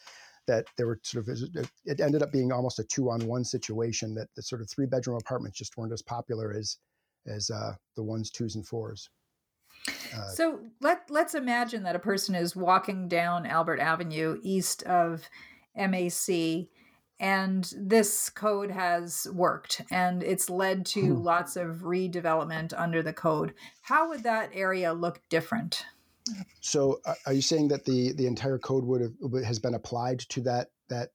[0.47, 4.15] that there were sort of it ended up being almost a two on one situation
[4.15, 6.77] that the sort of three bedroom apartments just weren't as popular as
[7.27, 9.09] as uh, the ones, twos, and fours.
[10.15, 15.29] Uh, so let let's imagine that a person is walking down Albert Avenue east of
[15.77, 16.69] MAC
[17.19, 21.23] and this code has worked and it's led to hmm.
[21.23, 23.55] lots of redevelopment under the code.
[23.83, 25.85] How would that area look different?
[26.61, 30.21] So, uh, are you saying that the the entire code would have has been applied
[30.21, 31.11] to that that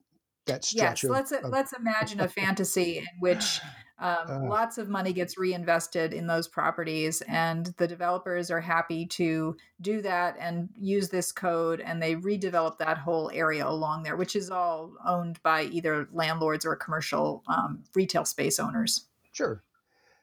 [0.48, 1.04] that stretch?
[1.04, 1.04] Yes.
[1.04, 3.60] Of, let's of, let's imagine a fantasy in which
[3.98, 9.06] um, uh, lots of money gets reinvested in those properties, and the developers are happy
[9.06, 14.18] to do that and use this code, and they redevelop that whole area along there,
[14.18, 19.06] which is all owned by either landlords or commercial um, retail space owners.
[19.32, 19.64] Sure.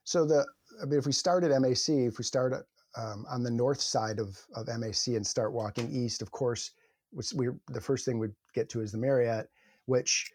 [0.04, 0.46] So the
[0.82, 2.52] I mean, if we start at MAC, if we start
[2.96, 6.72] um, on the north side of, of MAC and start walking east, of course,
[7.34, 9.48] we the first thing we'd get to is the Marriott,
[9.86, 10.30] which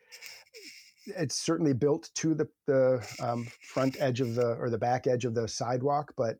[1.15, 5.25] it's certainly built to the the um, front edge of the or the back edge
[5.25, 6.37] of the sidewalk, but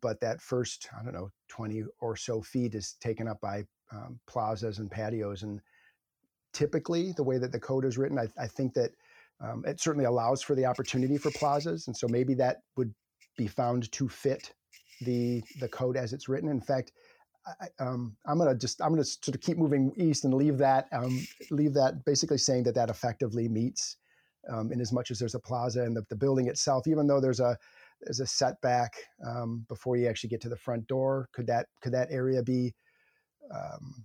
[0.00, 4.18] but that first I don't know twenty or so feet is taken up by um,
[4.26, 5.60] plazas and patios, and
[6.52, 8.90] typically the way that the code is written, I, I think that
[9.40, 12.94] um, it certainly allows for the opportunity for plazas, and so maybe that would
[13.36, 14.52] be found to fit
[15.00, 16.48] the the code as it's written.
[16.48, 16.92] In fact,
[17.46, 20.34] I, am um, going to just I'm going to sort of keep moving east and
[20.34, 23.96] leave that um, leave that basically saying that that effectively meets
[24.52, 27.20] um, in as much as there's a plaza and the, the building itself, even though
[27.20, 27.56] there's a
[28.00, 28.94] there's a setback
[29.26, 31.28] um, before you actually get to the front door.
[31.32, 32.74] Could that could that area be
[33.52, 34.04] um,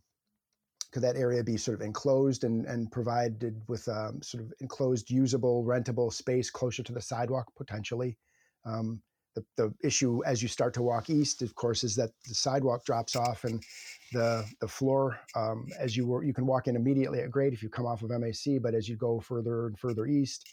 [0.91, 5.63] could that area be sort of enclosed and, and provided with sort of enclosed, usable,
[5.63, 8.17] rentable space closer to the sidewalk potentially?
[8.65, 9.02] Um,
[9.38, 12.84] the, the issue as you start to walk east, of course, is that the sidewalk
[12.86, 13.63] drops off and
[14.13, 17.62] the the floor um, as you were you can walk in immediately at grade if
[17.62, 20.45] you come off of MAC, but as you go further and further east,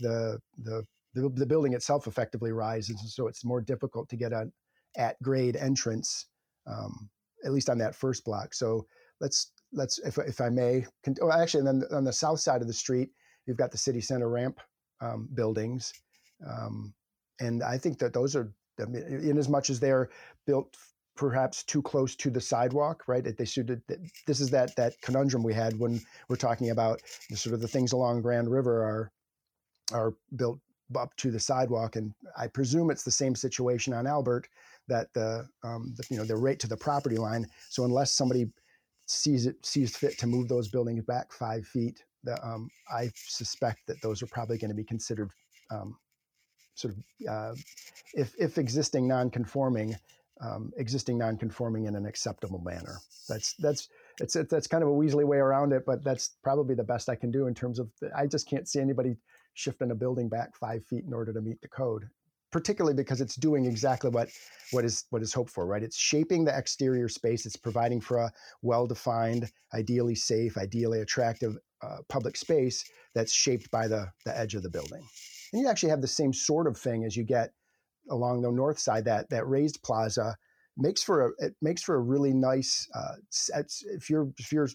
[0.00, 4.32] the the the, the building itself effectively rises, and so it's more difficult to get
[4.32, 4.52] an
[4.96, 6.26] at grade entrance,
[6.66, 7.10] um,
[7.44, 8.54] at least on that first block.
[8.54, 8.86] So
[9.20, 10.86] let's let's if if I may,
[11.20, 13.10] oh, actually, then on the south side of the street,
[13.46, 14.60] you've got the city center ramp
[15.00, 15.92] um, buildings.
[16.48, 16.94] Um,
[17.40, 20.10] and I think that those are, in as much as they're
[20.46, 20.76] built
[21.16, 23.36] perhaps too close to the sidewalk, right?
[23.36, 23.82] They should.
[24.26, 27.68] This is that that conundrum we had when we're talking about the, sort of the
[27.68, 29.12] things along Grand River are
[29.92, 30.60] are built
[30.96, 34.48] up to the sidewalk, and I presume it's the same situation on Albert
[34.88, 37.46] that the, um, the you know they're right to the property line.
[37.68, 38.48] So unless somebody
[39.06, 43.80] sees it sees fit to move those buildings back five feet, the, um, I suspect
[43.88, 45.30] that those are probably going to be considered
[45.70, 45.96] um,
[46.74, 47.54] sort of uh,
[48.14, 49.96] if, if existing non-conforming
[50.40, 52.98] um, existing non-conforming in an acceptable manner.
[53.28, 53.88] That's that's
[54.20, 57.14] it's that's kind of a Weasley way around it, but that's probably the best I
[57.14, 57.90] can do in terms of.
[58.16, 59.16] I just can't see anybody
[59.54, 62.08] shifting a building back five feet in order to meet the code,
[62.50, 64.30] particularly because it's doing exactly what
[64.70, 65.66] what is what is hoped for.
[65.66, 65.82] Right?
[65.82, 67.44] It's shaping the exterior space.
[67.46, 73.88] It's providing for a well-defined, ideally safe, ideally attractive uh, public space that's shaped by
[73.88, 75.02] the the edge of the building.
[75.52, 77.52] And you actually have the same sort of thing as you get
[78.10, 79.04] along the north side.
[79.04, 80.36] That that raised plaza
[80.76, 82.88] makes for a it makes for a really nice.
[82.94, 83.16] Uh,
[83.94, 84.68] if you're if you're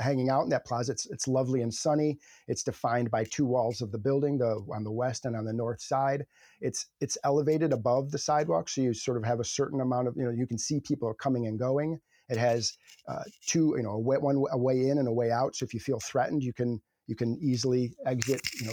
[0.00, 2.18] hanging out in that plaza, it's it's lovely and sunny.
[2.48, 5.52] It's defined by two walls of the building, the on the west and on the
[5.52, 6.26] north side.
[6.60, 10.16] It's it's elevated above the sidewalk, so you sort of have a certain amount of
[10.16, 12.00] you know you can see people are coming and going.
[12.28, 12.72] It has
[13.06, 15.54] uh, two, you know, a way, one a way in and a way out.
[15.56, 18.72] So if you feel threatened, you can you can easily exit you know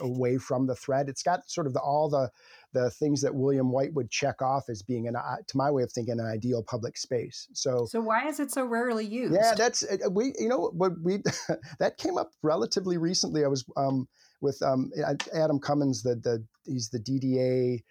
[0.00, 2.30] away from the thread it's got sort of the, all the
[2.72, 5.82] the things that William Whyte would check off as being an uh, to my way
[5.82, 7.48] of thinking an ideal public space.
[7.54, 9.34] So so why is it so rarely used?
[9.34, 11.22] yeah that's uh, we you know what we
[11.78, 13.44] that came up relatively recently.
[13.44, 14.08] I was um,
[14.42, 14.90] with um,
[15.32, 17.82] adam cummins the the he's the dda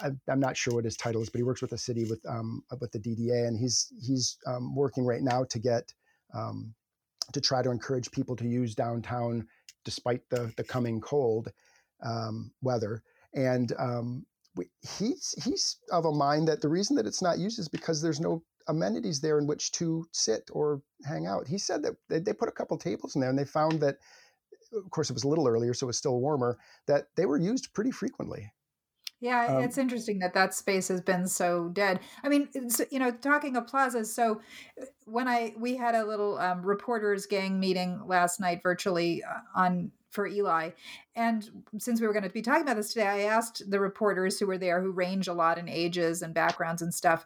[0.00, 2.24] uh, I'm not sure what his title is, but he works with the city with
[2.26, 5.92] um, with the DDA, and he's he's um, working right now to get
[6.34, 6.74] um,
[7.32, 9.46] to try to encourage people to use downtown
[9.84, 11.52] despite the, the coming cold
[12.04, 13.02] um, weather.
[13.34, 14.26] And um,
[14.98, 18.20] he's, he's of a mind that the reason that it's not used is because there's
[18.20, 21.46] no amenities there in which to sit or hang out.
[21.48, 23.96] He said that they, they put a couple tables in there and they found that,
[24.72, 27.38] of course, it was a little earlier, so it was still warmer, that they were
[27.38, 28.50] used pretty frequently.
[29.20, 32.00] Yeah, um, it's interesting that that space has been so dead.
[32.22, 32.48] I mean,
[32.90, 34.14] you know, talking of plazas.
[34.14, 34.40] So
[34.80, 39.40] uh, when I we had a little um, reporters gang meeting last night virtually uh,
[39.56, 40.72] on for ELi,
[41.16, 44.38] and since we were going to be talking about this today, I asked the reporters
[44.38, 47.24] who were there, who range a lot in ages and backgrounds and stuff,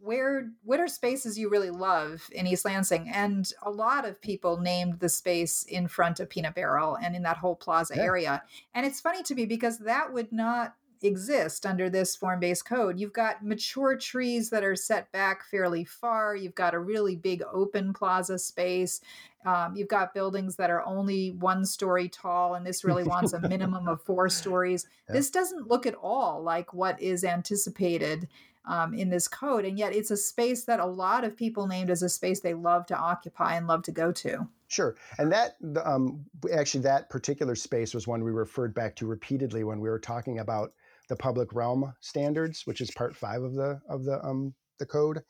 [0.00, 3.10] where what are spaces you really love in East Lansing?
[3.12, 7.24] And a lot of people named the space in front of Peanut Barrel and in
[7.24, 8.02] that whole plaza yeah.
[8.02, 8.42] area.
[8.72, 12.98] And it's funny to me because that would not exist under this form based code.
[12.98, 16.34] You've got mature trees that are set back fairly far.
[16.34, 19.00] You've got a really big open plaza space.
[19.44, 23.40] Um, you've got buildings that are only one story tall, and this really wants a
[23.40, 24.86] minimum of four stories.
[25.08, 25.16] Yeah.
[25.16, 28.26] This doesn't look at all like what is anticipated
[28.66, 29.64] um, in this code.
[29.64, 32.54] And yet it's a space that a lot of people named as a space they
[32.54, 34.48] love to occupy and love to go to.
[34.68, 34.96] Sure.
[35.18, 39.80] And that, um, actually, that particular space was one we referred back to repeatedly when
[39.80, 40.72] we were talking about
[41.08, 45.22] the public realm standards, which is part five of the, of the, um, the code.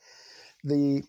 [0.65, 1.03] The,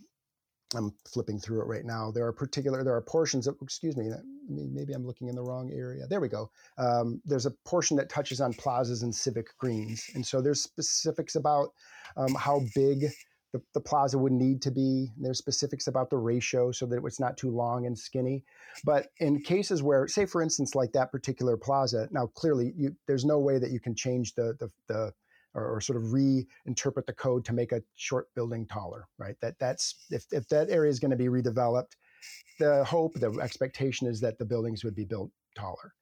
[0.75, 2.11] I'm flipping through it right now.
[2.11, 5.43] There are particular, there are portions of, excuse me, that maybe I'm looking in the
[5.43, 6.07] wrong area.
[6.07, 6.49] There we go.
[6.77, 10.09] Um, there's a portion that touches on plazas and civic greens.
[10.15, 11.69] And so there's specifics about
[12.17, 13.05] um, how big
[13.53, 15.11] the, the, plaza would need to be.
[15.17, 18.43] There's specifics about the ratio so that it's not too long and skinny.
[18.83, 23.25] But in cases where, say, for instance, like that particular plaza, now clearly you, there's
[23.25, 25.13] no way that you can change the, the, the
[25.53, 29.35] or, or, sort of reinterpret the code to make a short building taller, right?
[29.41, 31.95] That that's if, if that area is going to be redeveloped,
[32.59, 35.93] the hope, the expectation is that the buildings would be built taller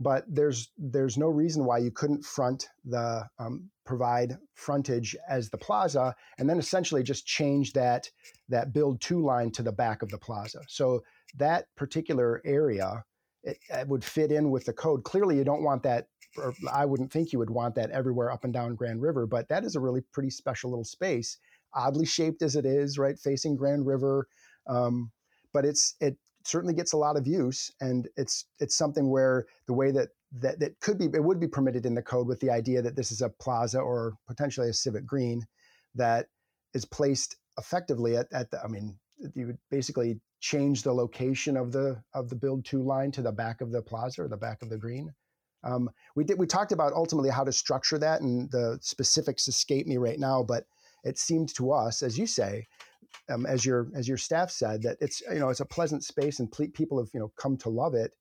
[0.00, 5.58] but there's there's no reason why you couldn't front the um, provide frontage as the
[5.58, 8.10] plaza and then essentially just change that
[8.48, 10.60] that build to line to the back of the plaza.
[10.68, 11.02] So
[11.36, 13.04] that particular area
[13.44, 15.04] it, it would fit in with the code.
[15.04, 18.44] Clearly you don't want that or i wouldn't think you would want that everywhere up
[18.44, 21.38] and down grand river but that is a really pretty special little space
[21.74, 24.28] oddly shaped as it is right facing grand river.
[24.66, 25.10] Um,
[25.52, 26.16] but it's it
[26.48, 30.08] certainly gets a lot of use, and it's it's something where the way that
[30.40, 32.96] that that could be it would be permitted in the code with the idea that
[32.96, 35.46] this is a plaza or potentially a civic green
[35.94, 36.26] that
[36.74, 38.98] is placed effectively at, at the I mean
[39.34, 43.32] you would basically change the location of the of the build to line to the
[43.32, 45.12] back of the plaza or the back of the green.
[45.64, 49.86] Um, we did we talked about ultimately how to structure that, and the specifics escape
[49.86, 50.64] me right now, but
[51.04, 52.66] it seemed to us, as you say,
[53.28, 56.40] um, as your as your staff said, that it's you know it's a pleasant space
[56.40, 58.12] and ple- people have you know come to love it.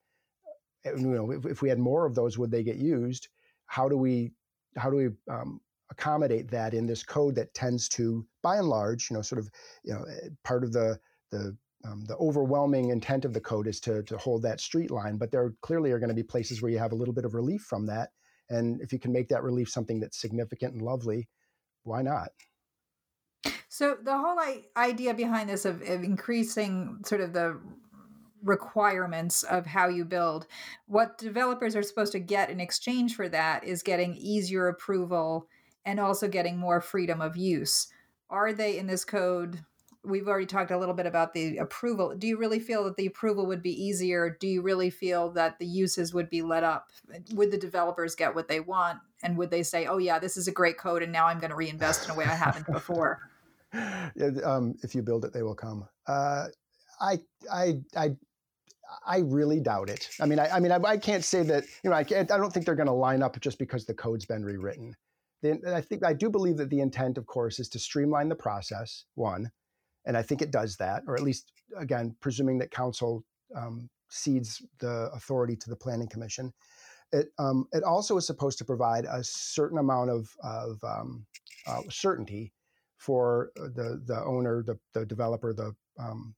[0.85, 3.27] And, you know, if, if, we had more of those, would they get used?
[3.65, 4.31] How do we
[4.77, 5.59] how do we um,
[5.91, 9.49] accommodate that in this code that tends to, by and large, you know, sort of
[9.83, 10.99] you know eh, part of the
[11.31, 15.17] the um, the overwhelming intent of the code is to, to hold that street line,
[15.17, 17.33] but there clearly are going to be places where you have a little bit of
[17.33, 18.09] relief from that.
[18.49, 21.29] And if you can make that relief something that's significant and lovely,
[21.83, 22.29] why not?
[23.69, 24.39] So the whole
[24.75, 27.59] idea behind this of, of increasing sort of the
[28.43, 30.47] requirements of how you build.
[30.87, 35.47] What developers are supposed to get in exchange for that is getting easier approval
[35.85, 37.87] and also getting more freedom of use.
[38.29, 39.63] Are they in this code?
[40.03, 42.15] We've already talked a little bit about the approval.
[42.15, 44.37] Do you really feel that the approval would be easier?
[44.39, 46.91] Do you really feel that the uses would be let up?
[47.33, 48.99] Would the developers get what they want?
[49.23, 51.49] And would they say, oh, yeah, this is a great code and now I'm going
[51.49, 53.29] to reinvest in a way I haven't before?
[54.43, 55.87] um, if you build it, they will come.
[56.07, 56.47] Uh,
[56.99, 57.19] I,
[57.51, 58.15] I, I,
[59.05, 60.09] I really doubt it.
[60.19, 61.65] I mean, I, I mean, I, I, can't say that.
[61.83, 64.25] You know, I, I don't think they're going to line up just because the code's
[64.25, 64.95] been rewritten.
[65.67, 69.05] I think I do believe that the intent, of course, is to streamline the process.
[69.15, 69.51] One,
[70.05, 73.23] and I think it does that, or at least again, presuming that council
[73.55, 76.51] um, cedes the authority to the planning commission.
[77.11, 81.25] It um, it also is supposed to provide a certain amount of of um,
[81.67, 82.51] uh, certainty
[82.97, 86.35] for uh, the the owner, the the developer, the um,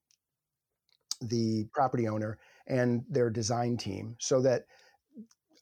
[1.22, 4.65] the property owner, and their design team, so that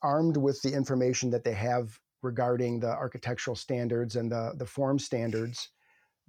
[0.04, 5.00] armed with the information that they have regarding the architectural standards and the the form
[5.00, 5.70] standards,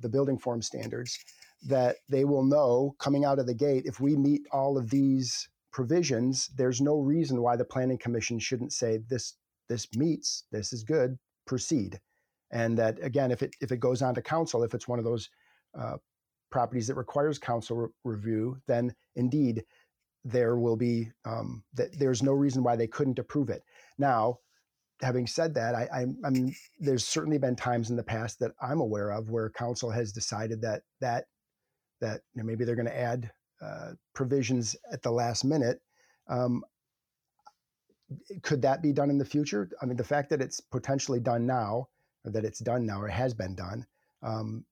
[0.00, 1.18] the building form standards,
[1.66, 5.48] that they will know coming out of the gate if we meet all of these
[5.72, 9.34] provisions, there's no reason why the planning commission shouldn't say this
[9.68, 12.00] this meets, this is good, proceed
[12.50, 15.04] and that again if it if it goes on to council if it's one of
[15.04, 15.28] those
[15.78, 15.96] uh,
[16.50, 19.64] properties that requires council re- review then indeed
[20.24, 23.62] there will be um, that there's no reason why they couldn't approve it.
[23.98, 24.38] Now
[25.00, 29.10] having said that I, mean there's certainly been times in the past that i'm aware
[29.10, 31.26] of where council has decided that that
[32.00, 33.30] that you know, maybe they're going to add
[33.62, 35.80] uh, provisions at the last minute
[36.28, 36.64] um,
[38.42, 39.68] could that be done in the future?
[39.80, 41.88] I mean the fact that it's potentially done now
[42.24, 43.86] that it's done now or has been done
[44.22, 44.64] um,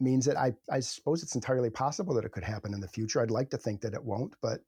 [0.00, 3.20] means that I, I suppose it's entirely possible that it could happen in the future.
[3.20, 4.60] I'd like to think that it won't, but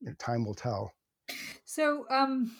[0.00, 0.92] you know, time will tell.
[1.64, 2.52] So, um,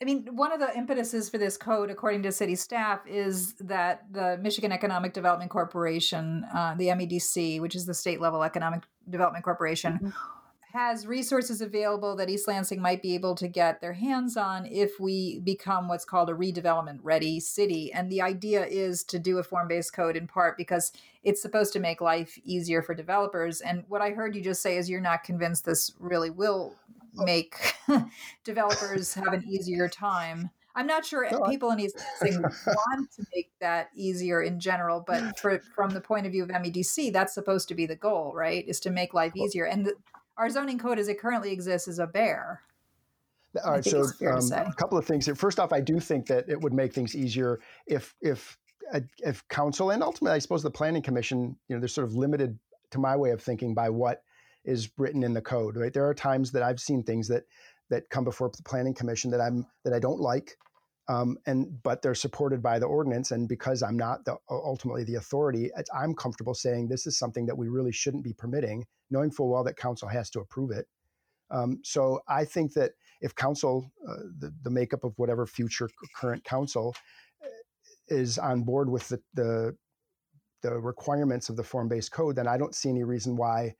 [0.00, 4.04] I mean, one of the impetuses for this code, according to city staff, is that
[4.10, 9.44] the Michigan Economic Development Corporation, uh, the MEDC, which is the state level economic development
[9.44, 10.08] corporation, mm-hmm.
[10.72, 14.98] Has resources available that East Lansing might be able to get their hands on if
[14.98, 17.92] we become what's called a redevelopment ready city.
[17.92, 20.92] And the idea is to do a form based code in part because
[21.22, 23.60] it's supposed to make life easier for developers.
[23.60, 26.74] And what I heard you just say is you're not convinced this really will
[27.18, 27.24] oh.
[27.24, 27.74] make
[28.44, 30.50] developers have an easier time.
[30.74, 35.04] I'm not sure no, people in East Lansing want to make that easier in general,
[35.06, 38.32] but for, from the point of view of MEDC, that's supposed to be the goal,
[38.34, 38.66] right?
[38.66, 39.66] Is to make life easier.
[39.66, 39.94] And the,
[40.36, 42.62] our zoning code as it currently exists is a bear.
[43.64, 45.28] All right, so um, a couple of things.
[45.36, 48.58] First off, I do think that it would make things easier if if
[49.18, 52.58] if council and ultimately, I suppose the planning commission, you know, they're sort of limited
[52.90, 54.22] to my way of thinking by what
[54.64, 55.76] is written in the code.
[55.76, 57.44] Right, there are times that I've seen things that
[57.90, 60.56] that come before the planning commission that I'm that I don't like,
[61.08, 65.16] um, and but they're supported by the ordinance, and because I'm not the, ultimately the
[65.16, 69.50] authority, I'm comfortable saying this is something that we really shouldn't be permitting, knowing full
[69.50, 70.86] well that council has to approve it.
[71.50, 76.44] Um, so I think that if council, uh, the, the makeup of whatever future current
[76.44, 76.94] council
[77.44, 77.48] uh,
[78.08, 79.76] is on board with the, the,
[80.62, 83.74] the requirements of the form-based code, then I don't see any reason why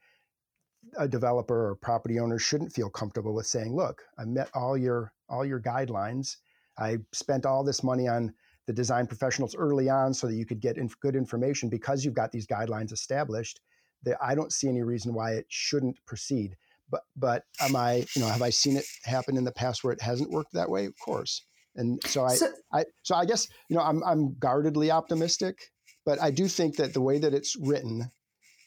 [0.97, 5.13] a developer or property owner shouldn't feel comfortable with saying, "Look, I met all your
[5.29, 6.35] all your guidelines.
[6.77, 8.33] I spent all this money on
[8.67, 12.13] the design professionals early on so that you could get inf- good information because you've
[12.13, 13.59] got these guidelines established
[14.03, 16.55] that I don't see any reason why it shouldn't proceed.
[16.89, 19.93] But but am I you know have I seen it happen in the past where
[19.93, 20.85] it hasn't worked that way?
[20.85, 21.43] Of course.
[21.75, 25.57] And so I so, I so I guess you know I'm I'm guardedly optimistic,
[26.05, 28.11] but I do think that the way that it's written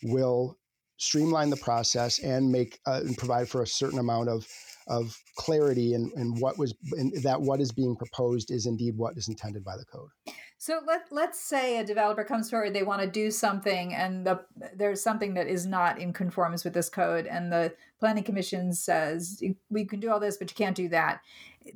[0.02, 0.58] will
[0.98, 4.46] streamline the process and make uh, and provide for a certain amount of
[4.86, 9.16] of clarity and in what was in that what is being proposed is indeed what
[9.16, 10.10] is intended by the code.
[10.58, 14.40] So let let's say a developer comes forward, they want to do something, and the,
[14.74, 19.42] there's something that is not in conformance with this code, and the planning commission says
[19.70, 21.20] we can do all this, but you can't do that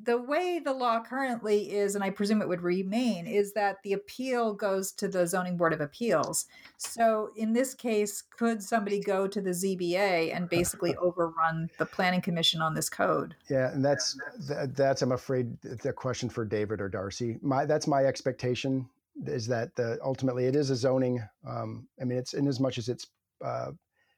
[0.02, 3.92] the way the law currently is, and I presume it would remain, is that the
[3.92, 6.46] appeal goes to the Zoning Board of Appeals.
[6.76, 12.20] So in this case, could somebody go to the ZBA and basically overrun the Planning
[12.20, 13.34] Commission on this code?
[13.48, 14.18] Yeah, and that's
[14.48, 17.38] that's I'm afraid the question for David or Darcy.
[17.42, 18.88] My that's my expectation
[19.26, 21.22] is that the ultimately it is a zoning.
[21.46, 23.08] Um, I mean, it's in as much as it's
[23.44, 23.72] uh,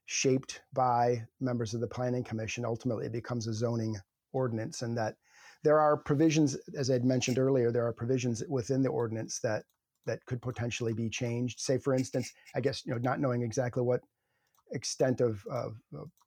[0.06, 2.64] shaped by members of the Planning Commission.
[2.64, 3.96] Ultimately, it becomes a zoning
[4.32, 5.16] ordinance, and that
[5.64, 9.64] there are provisions, as I'd mentioned earlier, there are provisions within the ordinance that
[10.06, 11.60] that could potentially be changed.
[11.60, 14.00] Say, for instance, I guess you know, not knowing exactly what
[14.72, 15.76] extent of, of,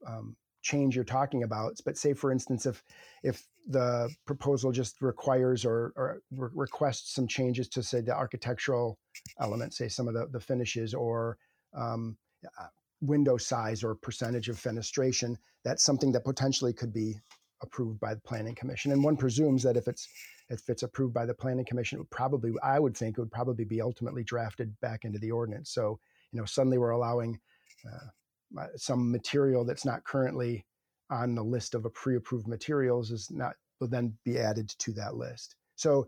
[0.07, 2.81] um, change you're talking about, but say, for instance, if
[3.23, 8.97] if the proposal just requires or, or re- requests some changes to say the architectural
[9.39, 11.37] elements, say some of the, the finishes or
[11.75, 12.17] um,
[12.59, 12.67] uh,
[13.01, 17.15] window size or percentage of fenestration, that's something that potentially could be
[17.61, 18.91] approved by the planning commission.
[18.91, 20.07] And one presumes that if it's
[20.49, 23.31] if it's approved by the planning commission, it would probably I would think it would
[23.31, 25.71] probably be ultimately drafted back into the ordinance.
[25.71, 25.99] So
[26.31, 27.39] you know suddenly we're allowing
[27.85, 30.65] uh, some material that's not currently
[31.09, 35.15] on the list of a pre-approved materials is not will then be added to that
[35.15, 35.55] list.
[35.75, 36.07] So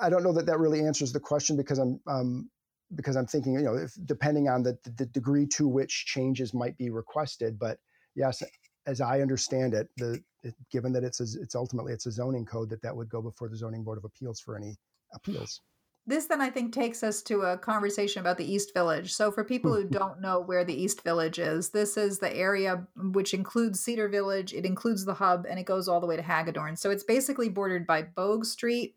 [0.00, 2.50] I don't know that that really answers the question because I'm um,
[2.94, 6.76] because I'm thinking you know if depending on the, the degree to which changes might
[6.76, 7.78] be requested, but
[8.14, 8.42] yes,
[8.86, 12.44] as I understand it, the it, given that it's a, it's ultimately it's a zoning
[12.44, 14.76] code that that would go before the zoning board of appeals for any
[15.10, 15.16] hmm.
[15.16, 15.60] appeals.
[16.08, 19.12] This then I think takes us to a conversation about the East Village.
[19.12, 19.98] So for people who mm-hmm.
[19.98, 24.54] don't know where the East Village is, this is the area which includes Cedar Village,
[24.54, 26.78] it includes the hub, and it goes all the way to Hagadorn.
[26.78, 28.94] So it's basically bordered by Bogue Street,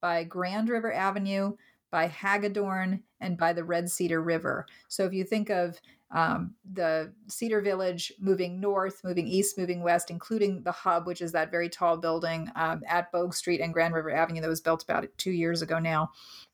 [0.00, 1.54] by Grand River Avenue,
[1.92, 4.66] by Hagadorn, and by the Red Cedar River.
[4.88, 5.80] So if you think of
[6.12, 11.32] um, the Cedar Village moving north, moving east, moving west, including the hub, which is
[11.32, 14.82] that very tall building um, at Bogue Street and Grand River Avenue that was built
[14.82, 16.10] about two years ago now.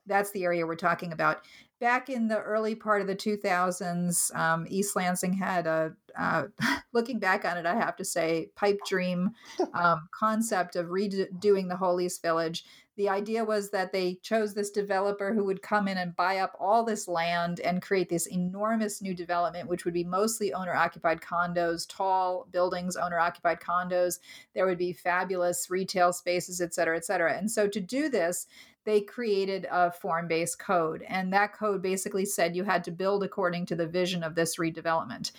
[0.06, 1.44] That's the area we're talking about.
[1.80, 6.44] Back in the early part of the 2000s, um, East Lansing had a, uh,
[6.92, 9.30] looking back on it, I have to say, pipe dream
[9.74, 12.64] um, concept of redoing the whole East Village
[12.98, 16.56] the idea was that they chose this developer who would come in and buy up
[16.58, 21.20] all this land and create this enormous new development, which would be mostly owner occupied
[21.20, 24.18] condos, tall buildings, owner occupied condos.
[24.52, 27.38] There would be fabulous retail spaces, et cetera, et cetera.
[27.38, 28.48] And so to do this,
[28.84, 31.04] they created a form based code.
[31.06, 34.56] And that code basically said you had to build according to the vision of this
[34.56, 35.30] redevelopment.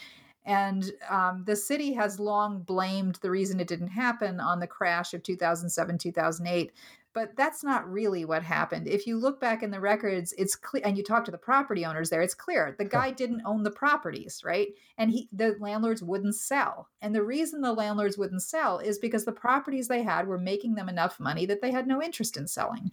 [0.45, 5.13] And um, the city has long blamed the reason it didn't happen on the crash
[5.13, 6.71] of 2007, 2008.
[7.13, 8.87] But that's not really what happened.
[8.87, 11.85] If you look back in the records, it's clear, and you talk to the property
[11.85, 14.69] owners there, it's clear the guy didn't own the properties, right?
[14.97, 16.89] And he, the landlords wouldn't sell.
[17.01, 20.75] And the reason the landlords wouldn't sell is because the properties they had were making
[20.75, 22.91] them enough money that they had no interest in selling.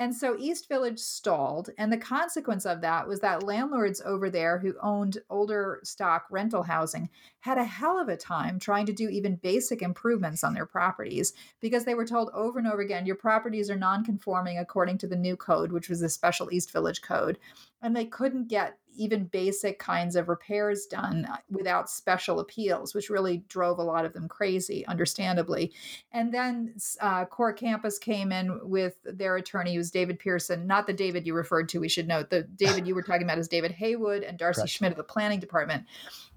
[0.00, 1.68] And so East Village stalled.
[1.76, 6.62] And the consequence of that was that landlords over there who owned older stock rental
[6.62, 10.64] housing had a hell of a time trying to do even basic improvements on their
[10.64, 14.96] properties because they were told over and over again your properties are non conforming according
[14.96, 17.38] to the new code, which was the special East Village code.
[17.82, 23.10] And they couldn't get even basic kinds of repairs done uh, without special appeals, which
[23.10, 25.72] really drove a lot of them crazy, understandably.
[26.12, 30.92] And then uh, Core Campus came in with their attorney, who's David Pearson, not the
[30.92, 32.30] David you referred to, we should note.
[32.30, 34.72] The David you were talking about is David Haywood and Darcy Correct.
[34.72, 35.84] Schmidt of the planning department.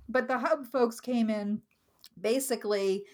[0.09, 1.61] But the hub folks came in
[2.19, 3.05] basically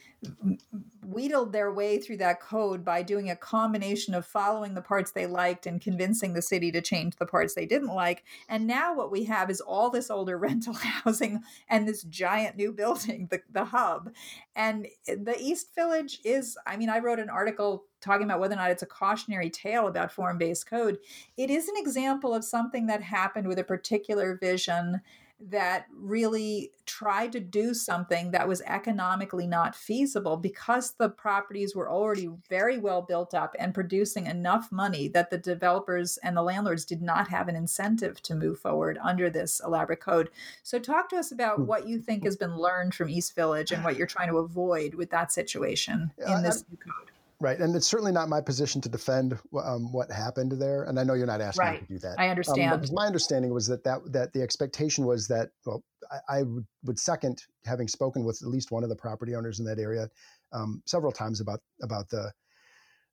[1.01, 5.25] wheedled their way through that code by doing a combination of following the parts they
[5.25, 8.23] liked and convincing the city to change the parts they didn't like.
[8.47, 12.71] And now what we have is all this older rental housing and this giant new
[12.71, 14.11] building, the, the hub.
[14.55, 18.57] And the East Village is, I mean, I wrote an article talking about whether or
[18.57, 20.99] not it's a cautionary tale about form based code.
[21.37, 25.01] It is an example of something that happened with a particular vision
[25.39, 31.89] that really tried to do something that was economically not feasible because the properties were
[31.89, 36.83] already very well built up and producing enough money that the developers and the landlords
[36.83, 40.29] did not have an incentive to move forward under this elaborate code.
[40.63, 41.65] So, talk to us about hmm.
[41.65, 44.95] what you think has been learned from East Village and what you're trying to avoid
[44.95, 47.11] with that situation in this new code.
[47.41, 51.03] Right, and it's certainly not my position to defend um, what happened there, and I
[51.05, 51.81] know you're not asking right.
[51.81, 52.19] me to do that.
[52.19, 52.73] I understand.
[52.73, 55.81] Um, my understanding was that, that that the expectation was that well,
[56.11, 56.43] I, I
[56.83, 60.09] would, second having spoken with at least one of the property owners in that area
[60.51, 62.29] um, several times about about the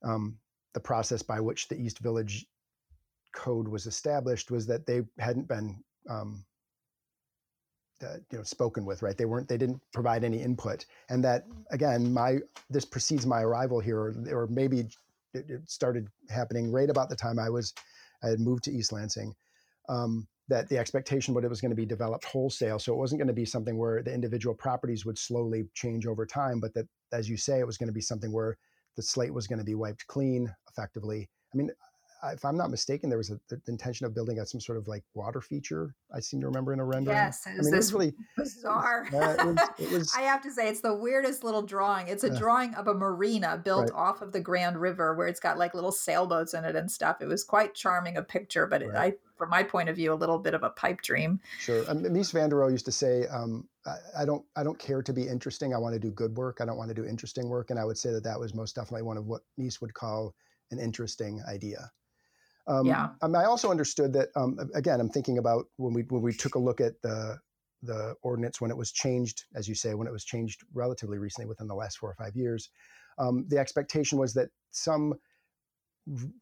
[0.02, 0.36] um,
[0.74, 2.46] the process by which the East Village
[3.32, 5.78] code was established was that they hadn't been
[6.10, 6.44] um,
[8.02, 9.16] uh, you know spoken with right?
[9.16, 10.84] They weren't they didn't provide any input.
[11.08, 12.38] And that again my
[12.70, 17.16] this precedes my arrival here or, or maybe it, it, started happening right about the
[17.16, 17.74] time i was
[18.22, 19.34] i had moved to east lansing
[19.88, 22.78] um, that the expectation but it was going to be developed wholesale.
[22.78, 26.24] So it wasn't going to be something where the individual properties would slowly change over
[26.26, 28.56] time but that as you say it was going to be something where
[28.96, 31.28] the slate was going to be wiped clean effectively.
[31.52, 31.70] I mean
[32.24, 34.88] if I'm not mistaken, there was a, the intention of building out some sort of
[34.88, 35.94] like water feature.
[36.12, 37.16] I seem to remember in a rendering.
[37.16, 39.06] Yes, it was, I mean, it was really bizarre.
[39.16, 42.08] Uh, it was, it was, I have to say, it's the weirdest little drawing.
[42.08, 43.98] It's a uh, drawing of a marina built right.
[43.98, 47.20] off of the Grand River, where it's got like little sailboats in it and stuff.
[47.20, 49.14] It was quite charming a picture, but it, right.
[49.14, 51.40] I, from my point of view, a little bit of a pipe dream.
[51.58, 51.84] Sure.
[51.88, 55.02] Um, Mies van der Rohe used to say, um, I, I, don't, I don't care
[55.02, 55.74] to be interesting.
[55.74, 56.58] I want to do good work.
[56.60, 57.70] I don't want to do interesting work.
[57.70, 60.34] And I would say that that was most definitely one of what Mies would call
[60.70, 61.90] an interesting idea.
[62.66, 63.08] Um, yeah.
[63.22, 64.28] I also understood that.
[64.36, 67.38] Um, again, I'm thinking about when we when we took a look at the
[67.82, 71.46] the ordinance when it was changed, as you say, when it was changed relatively recently,
[71.46, 72.70] within the last four or five years.
[73.18, 75.14] Um, the expectation was that some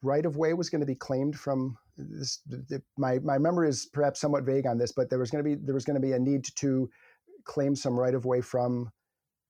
[0.03, 2.41] right of way was going to be claimed from this.
[2.47, 5.49] The, my my memory is perhaps somewhat vague on this, but there was going to
[5.49, 6.91] be there was going to be a need to
[7.45, 8.91] claim some right of way from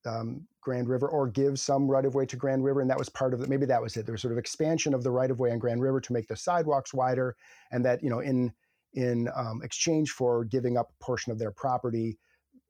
[0.07, 2.80] um, Grand River or give some right of way to Grand River.
[2.80, 3.48] And that was part of it.
[3.48, 4.07] Maybe that was it.
[4.07, 6.28] There was sort of expansion of the right of way on Grand River to make
[6.28, 7.36] the sidewalks wider.
[7.70, 8.52] And that, you know, in,
[8.94, 12.18] in um, exchange for giving up a portion of their property,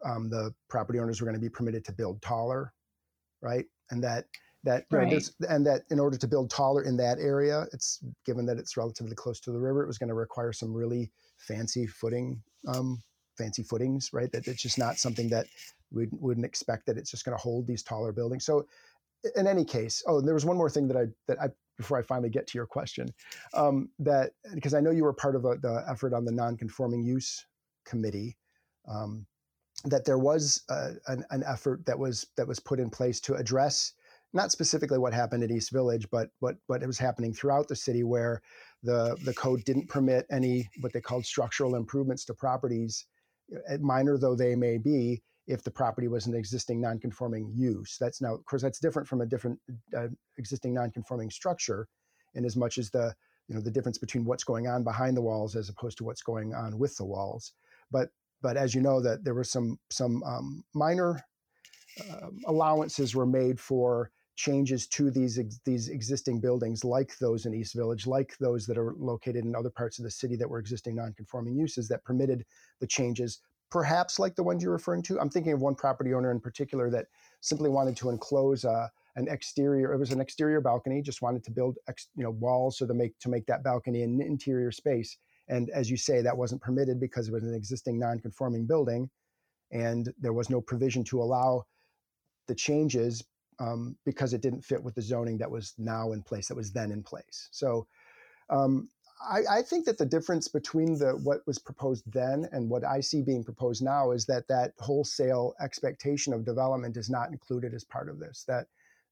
[0.05, 2.73] um, the property owners were going to be permitted to build taller,
[3.41, 3.65] right?
[3.91, 4.25] And that,
[4.65, 5.11] that right.
[5.11, 8.59] you know, and that in order to build taller in that area, it's given that
[8.59, 12.43] it's relatively close to the river, it was going to require some really fancy footing,
[12.67, 13.03] um,
[13.37, 14.31] fancy footings, right?
[14.33, 15.47] That it's just not something that
[15.91, 18.45] we wouldn't expect that it's just going to hold these taller buildings.
[18.45, 18.67] So,
[19.37, 22.03] in any case, oh, there was one more thing that I that I before I
[22.03, 23.09] finally get to your question,
[23.53, 27.03] um, that because I know you were part of a, the effort on the non-conforming
[27.03, 27.45] use
[27.85, 28.37] committee,
[28.89, 29.27] um,
[29.85, 33.35] that there was a, an, an, effort that was that was put in place to
[33.35, 33.93] address
[34.33, 38.03] not specifically what happened at East Village, but what what was happening throughout the city,
[38.03, 38.43] where
[38.83, 43.07] the the code didn't permit any what they called structural improvements to properties,
[43.81, 47.97] minor though they may be, if the property was an existing non-conforming use.
[48.01, 49.59] That's now, of course, that's different from a different
[49.97, 51.87] uh, existing non-conforming structure,
[52.35, 53.15] in as much as the
[53.49, 56.23] you know the difference between what's going on behind the walls as opposed to what's
[56.23, 57.53] going on with the walls.
[57.91, 58.09] But
[58.43, 61.23] but as you know, that there were some some um, minor
[62.01, 67.75] uh, allowances were made for changes to these these existing buildings, like those in East
[67.75, 70.97] Village, like those that are located in other parts of the city that were existing
[70.97, 72.45] non-conforming uses, that permitted
[72.81, 73.41] the changes
[73.75, 75.19] perhaps like the ones you're referring to.
[75.19, 77.07] I'm thinking of one property owner in particular that
[77.41, 79.93] simply wanted to enclose a, an exterior.
[79.93, 81.03] It was an exterior balcony.
[81.03, 84.03] Just wanted to build, ex, you know, walls so to make to make that balcony
[84.03, 85.17] an interior space.
[85.49, 89.11] And as you say, that wasn't permitted because it was an existing non-conforming building,
[89.73, 91.65] and there was no provision to allow
[92.47, 93.25] the changes
[93.59, 96.73] um, because it didn't fit with the zoning that was now in place, that was
[96.73, 97.49] then in place.
[97.53, 97.87] So
[98.51, 98.89] um,
[99.23, 103.01] I, I, think that the difference between the what was proposed then and what I
[103.01, 107.85] see being proposed now is that that wholesale expectation of development is not included as
[107.85, 108.45] part of this.
[108.47, 108.67] That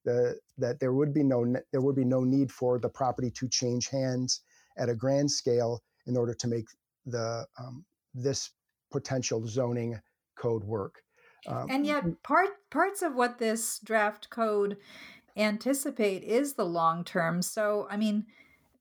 [0.04, 3.48] the that there would be no there would be no need for the property to
[3.48, 4.40] change hands
[4.76, 6.66] at a grand scale in order to make
[7.06, 7.84] the um,
[8.14, 8.50] this
[8.90, 10.00] potential zoning
[10.36, 11.02] code work.
[11.46, 14.76] Um, and yet, part parts of what this draft code
[15.36, 17.42] anticipate is the long term.
[17.42, 18.26] So, I mean,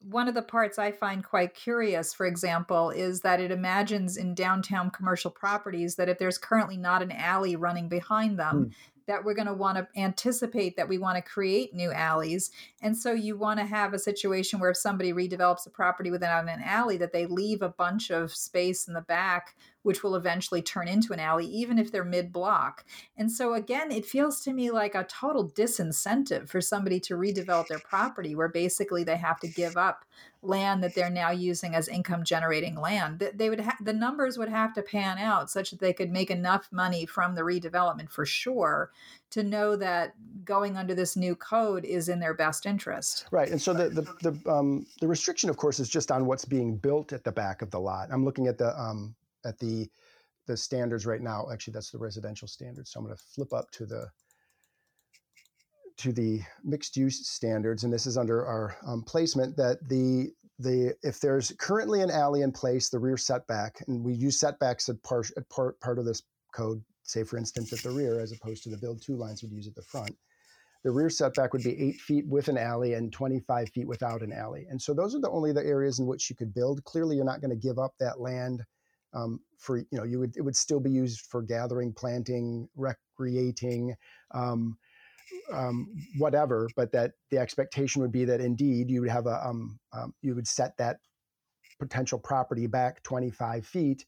[0.04, 4.34] one of the parts I find quite curious, for example, is that it imagines in
[4.34, 8.74] downtown commercial properties that if there's currently not an alley running behind them, mm
[9.08, 12.52] that we're going to want to anticipate that we want to create new alleys.
[12.82, 16.48] And so you want to have a situation where if somebody redevelops a property without
[16.48, 20.62] an alley, that they leave a bunch of space in the back, which will eventually
[20.62, 22.86] turn into an alley, even if they're mid block.
[23.18, 27.68] And so again, it feels to me like a total disincentive for somebody to redevelop
[27.68, 30.06] their property where basically they have to give up
[30.44, 33.32] land that they're now using as income generating land.
[33.36, 36.32] They would ha- the numbers would have to pan out such that they could make
[36.32, 38.92] enough money from the redevelopment for sure
[39.32, 40.14] to know that
[40.44, 43.28] going under this new code is in their best interest.
[43.32, 46.46] Right, and so the the the, um, the restriction, of course, is just on what's
[46.46, 48.10] being built at the back of the lot.
[48.12, 49.16] I'm looking at the um,
[49.46, 49.90] at the
[50.48, 51.48] the standards right now.
[51.52, 52.92] Actually, that's the residential standards.
[52.92, 54.08] So I'm going to flip up to the
[55.98, 60.96] to the mixed use standards, and this is under our um, placement that the the
[61.04, 65.02] if there's currently an alley in place, the rear setback, and we use setbacks at
[65.04, 66.24] part at part, part of this
[66.54, 66.84] code.
[67.04, 69.68] Say, for instance, at the rear, as opposed to the build to lines we'd use
[69.68, 70.16] at the front.
[70.84, 74.34] The rear setback would be eight feet with an alley and 25 feet without an
[74.34, 74.66] alley.
[74.70, 76.84] And so those are the only the areas in which you could build.
[76.86, 78.64] Clearly, you're not going to give up that land
[79.14, 83.96] um, for you know you would it would still be used for gathering, planting, recreating.
[84.32, 84.78] Um,
[85.54, 85.88] um,
[86.18, 90.14] whatever, but that the expectation would be that indeed you would have a um, um,
[90.22, 90.98] you would set that
[91.80, 94.06] potential property back 25 feet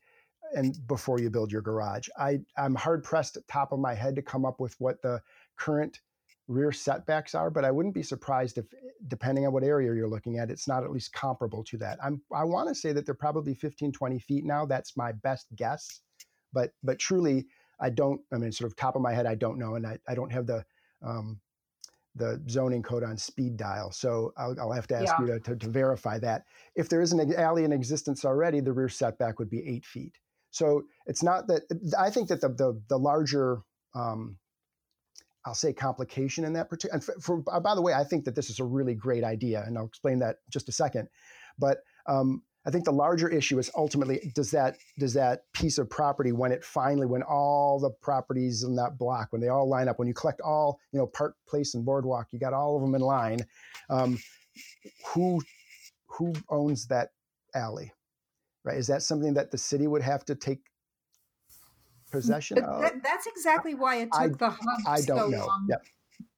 [0.55, 2.07] and before you build your garage.
[2.17, 5.21] I I'm hard pressed at top of my head to come up with what the
[5.57, 5.99] current
[6.47, 8.65] rear setbacks are, but I wouldn't be surprised if
[9.07, 11.97] depending on what area you're looking at, it's not at least comparable to that.
[12.03, 14.65] I'm I want to say that they're probably 15 20 feet now.
[14.65, 16.01] That's my best guess,
[16.51, 17.45] but but truly
[17.79, 18.21] I don't.
[18.31, 20.31] I mean, sort of top of my head, I don't know, and I, I don't
[20.31, 20.63] have the
[21.01, 21.39] um,
[22.15, 23.91] the zoning code on speed dial.
[23.91, 25.25] So I'll, I'll have to ask yeah.
[25.25, 26.43] you to, to, to, verify that.
[26.75, 30.15] If there is an alley in existence already, the rear setback would be eight feet.
[30.51, 31.63] So it's not that
[31.97, 33.61] I think that the the, the larger
[33.95, 34.37] um,
[35.45, 36.95] I'll say complication in that particular.
[36.95, 39.23] And for, for, uh, by the way, I think that this is a really great
[39.23, 41.09] idea, and I'll explain that just a second.
[41.59, 45.89] But um, I think the larger issue is ultimately does that does that piece of
[45.89, 49.89] property when it finally when all the properties in that block when they all line
[49.89, 52.81] up when you collect all you know Park Place and Boardwalk you got all of
[52.81, 53.45] them in line,
[53.89, 54.17] um,
[55.13, 55.41] who
[56.07, 57.09] who owns that
[57.55, 57.91] alley,
[58.63, 58.77] right?
[58.77, 60.61] Is that something that the city would have to take
[62.13, 62.81] possession of?
[62.81, 65.45] That, that's exactly why it took I, the hub I don't so know.
[65.45, 65.67] Long.
[65.69, 65.83] Yep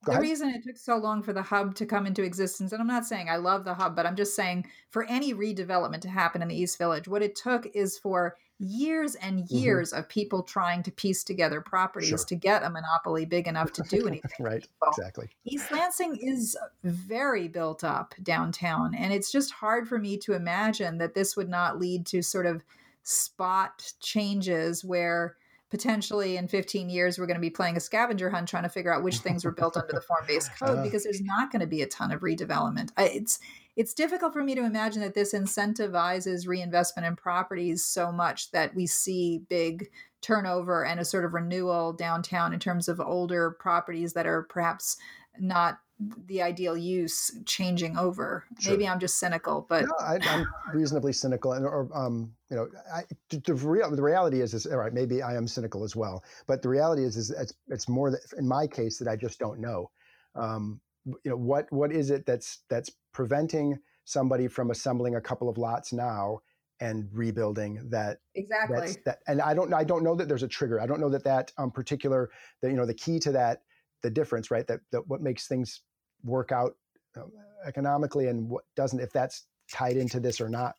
[0.05, 0.21] the ahead.
[0.21, 3.05] reason it took so long for the hub to come into existence, and I'm not
[3.05, 6.47] saying I love the hub, but I'm just saying for any redevelopment to happen in
[6.47, 9.55] the East Village, what it took is for years and mm-hmm.
[9.55, 9.99] years mm-hmm.
[9.99, 12.17] of people trying to piece together properties sure.
[12.19, 14.31] to get a monopoly big enough to do anything.
[14.39, 15.27] right, well, exactly.
[15.43, 20.99] East Lansing is very built up downtown, and it's just hard for me to imagine
[20.99, 22.63] that this would not lead to sort of
[23.03, 25.35] spot changes where
[25.75, 28.95] potentially in 15 years we're going to be playing a scavenger hunt trying to figure
[28.95, 31.81] out which things were built under the form-based code because there's not going to be
[31.81, 32.91] a ton of redevelopment.
[32.97, 33.39] It's
[33.75, 38.73] it's difficult for me to imagine that this incentivizes reinvestment in properties so much that
[38.73, 39.89] we see big
[40.21, 44.95] turnover and a sort of renewal downtown in terms of older properties that are perhaps
[45.37, 45.79] not
[46.27, 48.43] the ideal use changing over.
[48.59, 48.73] Sure.
[48.73, 52.67] Maybe I'm just cynical, but no, I, am reasonably cynical, and or um, you know,
[52.93, 54.93] I, the, real, the reality is, is all right.
[54.93, 58.19] Maybe I am cynical as well, but the reality is, is it's, it's more that
[58.37, 59.89] in my case that I just don't know.
[60.35, 65.47] Um, you know, what what is it that's that's preventing somebody from assembling a couple
[65.47, 66.41] of lots now
[66.81, 70.81] and rebuilding that exactly that and i don't i don't know that there's a trigger
[70.81, 72.29] i don't know that that um, particular
[72.61, 73.61] that you know the key to that
[74.03, 74.67] the difference, right?
[74.67, 75.81] That, that what makes things
[76.23, 76.73] work out
[77.17, 77.31] um,
[77.65, 80.75] economically and what doesn't, if that's tied into this or not.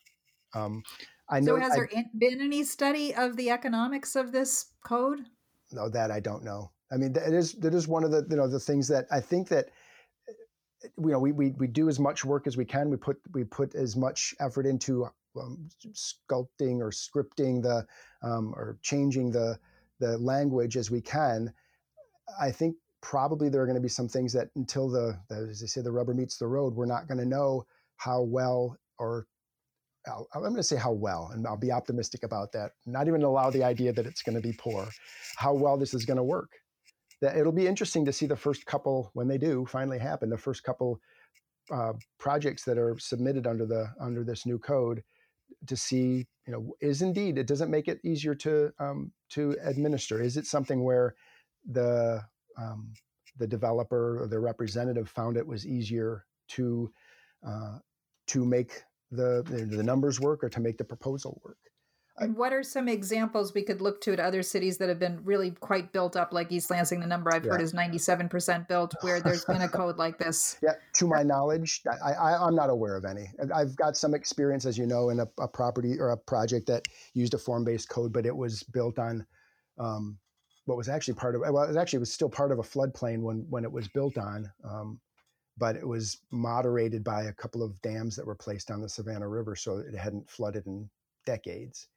[0.53, 0.83] Um,
[1.29, 1.55] I know.
[1.55, 5.19] So, has I, there been any study of the economics of this code?
[5.71, 6.71] No, that I don't know.
[6.91, 9.19] I mean, it is that is one of the you know the things that I
[9.19, 9.69] think that
[10.83, 12.89] you know we, we we do as much work as we can.
[12.89, 15.07] We put we put as much effort into
[15.39, 17.85] um, sculpting or scripting the
[18.23, 19.59] um, or changing the
[19.99, 21.53] the language as we can.
[22.39, 25.61] I think probably there are going to be some things that until the, the as
[25.61, 27.65] they say the rubber meets the road, we're not going to know
[27.97, 29.27] how well or
[30.33, 32.71] I'm going to say how well, and I'll be optimistic about that.
[32.85, 34.87] Not even allow the idea that it's going to be poor.
[35.35, 36.51] How well this is going to work.
[37.21, 40.29] That it'll be interesting to see the first couple when they do finally happen.
[40.29, 40.99] The first couple
[41.71, 45.03] uh, projects that are submitted under the under this new code
[45.65, 50.21] to see, you know, is indeed it doesn't make it easier to um, to administer.
[50.21, 51.15] Is it something where
[51.65, 52.23] the
[52.57, 52.93] um,
[53.37, 56.91] the developer or the representative found it was easier to
[57.45, 57.77] uh,
[58.27, 61.57] to make the, the numbers work or to make the proposal work.
[62.19, 65.21] And what are some examples we could look to at other cities that have been
[65.23, 66.99] really quite built up, like East Lansing?
[66.99, 67.51] The number I've yeah.
[67.51, 70.57] heard is 97% built, where there's been a code like this.
[70.63, 73.29] Yeah, to my knowledge, I, I, am not aware of any.
[73.53, 76.87] I've got some experience, as you know, in a, a property or a project that
[77.13, 79.25] used a form based code, but it was built on
[79.77, 80.17] um,
[80.67, 82.63] what was actually part of, well, it was actually it was still part of a
[82.63, 84.51] floodplain when, when it was built on.
[84.63, 84.99] Um,
[85.57, 89.27] but it was moderated by a couple of dams that were placed on the Savannah
[89.27, 90.89] River, so it hadn't flooded in
[91.25, 91.87] decades.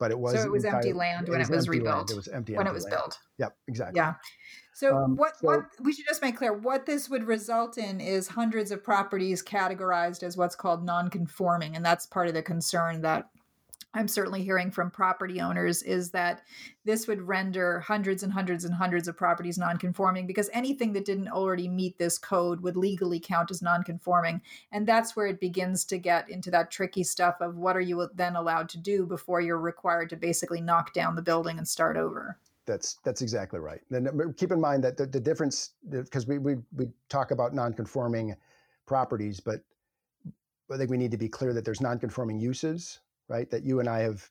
[0.00, 1.96] But it was so it was empty land when it was, rebuilt.
[1.96, 2.10] Land.
[2.10, 2.96] It was empty when it was land.
[2.96, 3.18] built.
[3.38, 3.96] Yep, exactly.
[3.96, 4.14] Yeah.
[4.74, 8.00] So um, what so, what we should just make clear what this would result in
[8.00, 13.00] is hundreds of properties categorized as what's called non-conforming, and that's part of the concern
[13.02, 13.30] that
[13.94, 16.42] I'm certainly hearing from property owners is that
[16.84, 21.28] this would render hundreds and hundreds and hundreds of properties nonconforming because anything that didn't
[21.28, 24.42] already meet this code would legally count as nonconforming.
[24.72, 28.08] And that's where it begins to get into that tricky stuff of what are you
[28.14, 31.96] then allowed to do before you're required to basically knock down the building and start
[31.96, 32.38] over.
[32.66, 33.80] That's that's exactly right.
[33.90, 38.36] And keep in mind that the, the difference because we, we we talk about nonconforming
[38.84, 39.62] properties, but
[40.70, 43.50] I think we need to be clear that there's nonconforming uses right?
[43.50, 44.28] That you and I have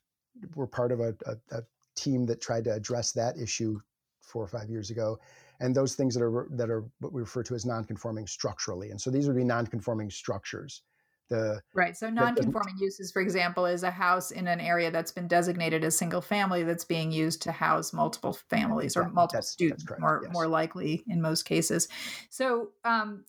[0.54, 1.62] were part of a, a, a
[1.96, 3.80] team that tried to address that issue
[4.20, 5.18] four or five years ago,
[5.60, 8.90] and those things that are that are what we refer to as non-conforming structurally.
[8.90, 10.82] And so these would be non-conforming structures.
[11.30, 11.94] The, right.
[11.94, 15.84] So non-conforming the, uses, for example, is a house in an area that's been designated
[15.84, 20.00] as single family that's being used to house multiple families or multiple that's, students, that's
[20.00, 20.32] more yes.
[20.32, 21.88] more likely in most cases.
[22.30, 23.24] So um,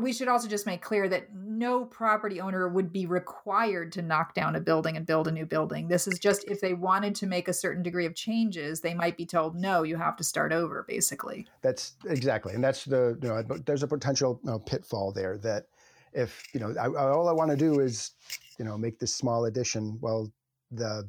[0.00, 4.34] we should also just make clear that no property owner would be required to knock
[4.34, 5.86] down a building and build a new building.
[5.86, 9.16] This is just if they wanted to make a certain degree of changes, they might
[9.16, 11.46] be told, no, you have to start over, basically.
[11.62, 12.54] That's exactly.
[12.54, 15.66] And that's the, you know, there's a potential you know, pitfall there that
[16.12, 18.12] if, you know, I, all I want to do is,
[18.58, 19.98] you know, make this small addition.
[20.00, 20.32] Well,
[20.72, 21.08] the,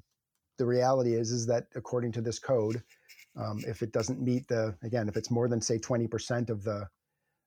[0.58, 2.84] the reality is, is that according to this code,
[3.36, 6.88] um, if it doesn't meet the, again, if it's more than say 20% of the,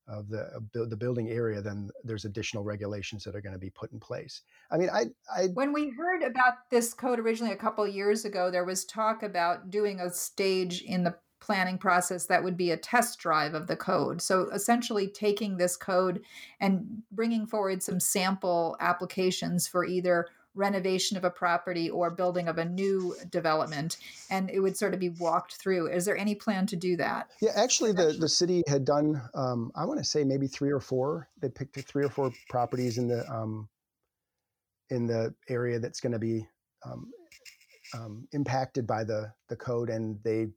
[0.09, 3.59] of the uh, of the building area, then there's additional regulations that are going to
[3.59, 4.43] be put in place.
[4.71, 8.51] I mean, I, I when we heard about this code originally a couple years ago,
[8.51, 12.77] there was talk about doing a stage in the planning process that would be a
[12.77, 14.23] test drive of the code.
[14.23, 16.23] So essentially taking this code
[16.61, 22.59] and bringing forward some sample applications for either renovation of a property or building of
[22.59, 23.97] a new development
[24.31, 27.31] and it would sort of be walked through is there any plan to do that
[27.41, 30.81] yeah actually the, the city had done um, i want to say maybe three or
[30.81, 33.69] four they picked three or four properties in the um,
[34.91, 36.47] in the area that's going to be
[36.85, 37.11] um,
[37.95, 40.49] um, impacted by the the code and they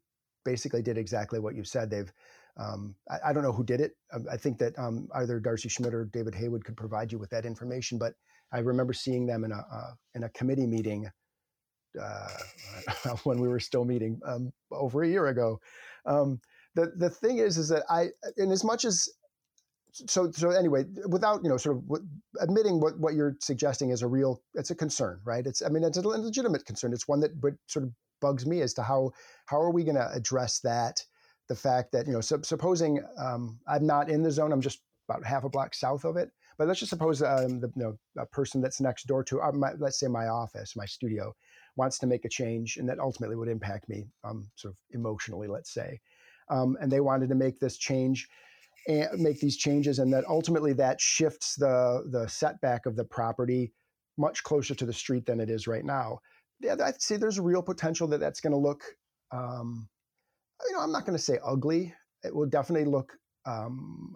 [0.43, 2.11] basically did exactly what you said they've
[2.57, 3.97] um, I, I, don't know who did it.
[4.13, 7.29] Um, I think that um, either Darcy Schmidt or David Haywood could provide you with
[7.31, 7.97] that information.
[7.97, 8.13] But
[8.55, 11.09] I remember seeing them in a uh, in a committee meeting
[12.01, 12.29] uh,
[13.23, 15.59] when we were still meeting um, over a year ago.
[16.05, 16.39] Um,
[16.75, 19.09] the the thing is, is that I, in as much as
[19.91, 21.99] so so anyway, without you know sort of
[22.39, 25.45] admitting what what you're suggesting is a real it's a concern, right?
[25.45, 26.93] It's I mean it's a legitimate concern.
[26.93, 27.91] It's one that but sort of
[28.21, 29.11] bugs me as to how
[29.47, 31.01] how are we going to address that?
[31.49, 34.79] The fact that you know supposing um, I'm not in the zone, I'm just
[35.09, 37.97] about half a block south of it but let's just suppose um, the you know,
[38.17, 41.33] a person that's next door to, uh, my, let's say my office, my studio,
[41.75, 45.47] wants to make a change, and that ultimately would impact me, um, sort of emotionally,
[45.47, 45.99] let's say,
[46.49, 48.27] um, and they wanted to make this change
[48.87, 53.73] and make these changes, and that ultimately that shifts the the setback of the property
[54.17, 56.19] much closer to the street than it is right now.
[56.61, 58.81] Yeah, I'd say there's a real potential that that's going to look,
[59.31, 59.89] um,
[60.65, 61.93] you know, I'm not going to say ugly.
[62.23, 63.11] It will definitely look
[63.45, 64.15] um,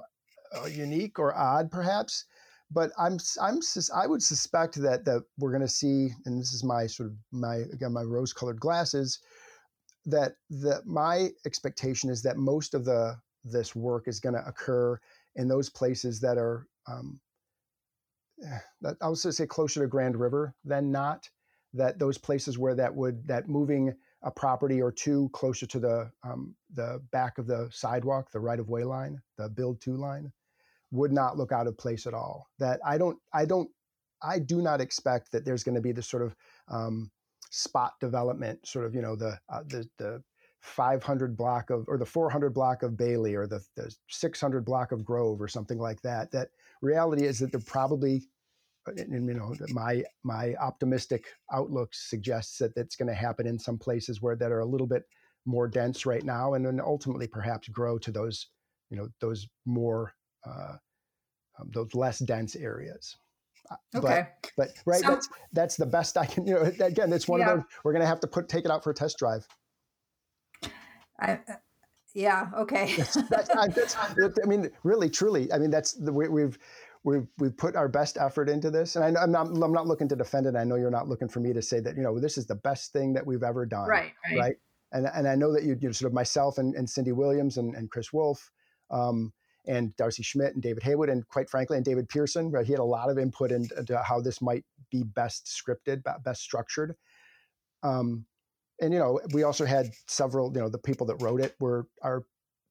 [0.67, 2.25] unique or odd, perhaps.
[2.71, 3.59] But I'm I'm
[3.95, 7.15] I would suspect that that we're going to see, and this is my sort of
[7.31, 9.19] my again my rose-colored glasses,
[10.05, 14.99] that that my expectation is that most of the this work is going to occur
[15.35, 17.19] in those places that are, um,
[18.81, 21.29] that I was to say closer to Grand River than not.
[21.73, 23.93] That those places where that would that moving
[24.23, 28.59] a property or two closer to the um, the back of the sidewalk, the right
[28.59, 30.31] of way line, the build to line,
[30.91, 32.47] would not look out of place at all.
[32.59, 33.69] That I don't I don't
[34.21, 36.35] I do not expect that there's going to be this sort of
[36.67, 37.11] um,
[37.51, 40.23] spot development, sort of you know the uh, the the
[40.61, 45.05] 500 block of or the 400 block of Bailey or the, the 600 block of
[45.05, 46.31] Grove or something like that.
[46.31, 46.49] That
[46.81, 48.27] reality is that they're probably
[48.97, 53.77] and, you know my my optimistic outlook suggests that that's going to happen in some
[53.77, 55.03] places where that are a little bit
[55.45, 58.47] more dense right now and then ultimately perhaps grow to those
[58.89, 60.13] you know those more
[60.45, 60.75] uh,
[61.59, 63.17] um, those less dense areas
[63.71, 64.27] uh, okay
[64.57, 67.39] but, but right so, that's that's the best i can you know again it's one
[67.39, 67.51] yeah.
[67.51, 69.47] of those we're going to have to put take it out for a test drive
[71.19, 71.37] I, uh,
[72.13, 73.95] yeah okay that's, that's,
[74.43, 76.57] i mean really truly i mean that's the we, we've
[77.03, 80.07] we've we've put our best effort into this, and I, am not I'm not looking
[80.09, 80.55] to defend it.
[80.55, 82.55] I know you're not looking for me to say that you know this is the
[82.55, 84.11] best thing that we've ever done, right?
[84.29, 84.39] Right.
[84.39, 84.55] right?
[84.91, 87.75] And and I know that you, you sort of myself and, and Cindy Williams and,
[87.75, 88.51] and Chris Wolf.
[88.91, 89.33] Um,
[89.70, 92.65] and Darcy Schmidt and David Haywood, and quite frankly, and David Pearson, right?
[92.65, 96.95] He had a lot of input into how this might be best scripted, best structured.
[97.84, 98.26] Um,
[98.82, 100.51] and you know, we also had several.
[100.53, 102.26] You know, the people that wrote it were our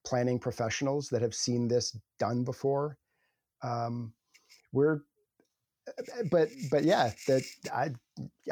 [0.04, 2.98] planning professionals that have seen this done before.
[3.62, 4.12] Um,
[4.72, 5.00] we're
[6.30, 7.42] but but yeah that
[7.72, 7.88] i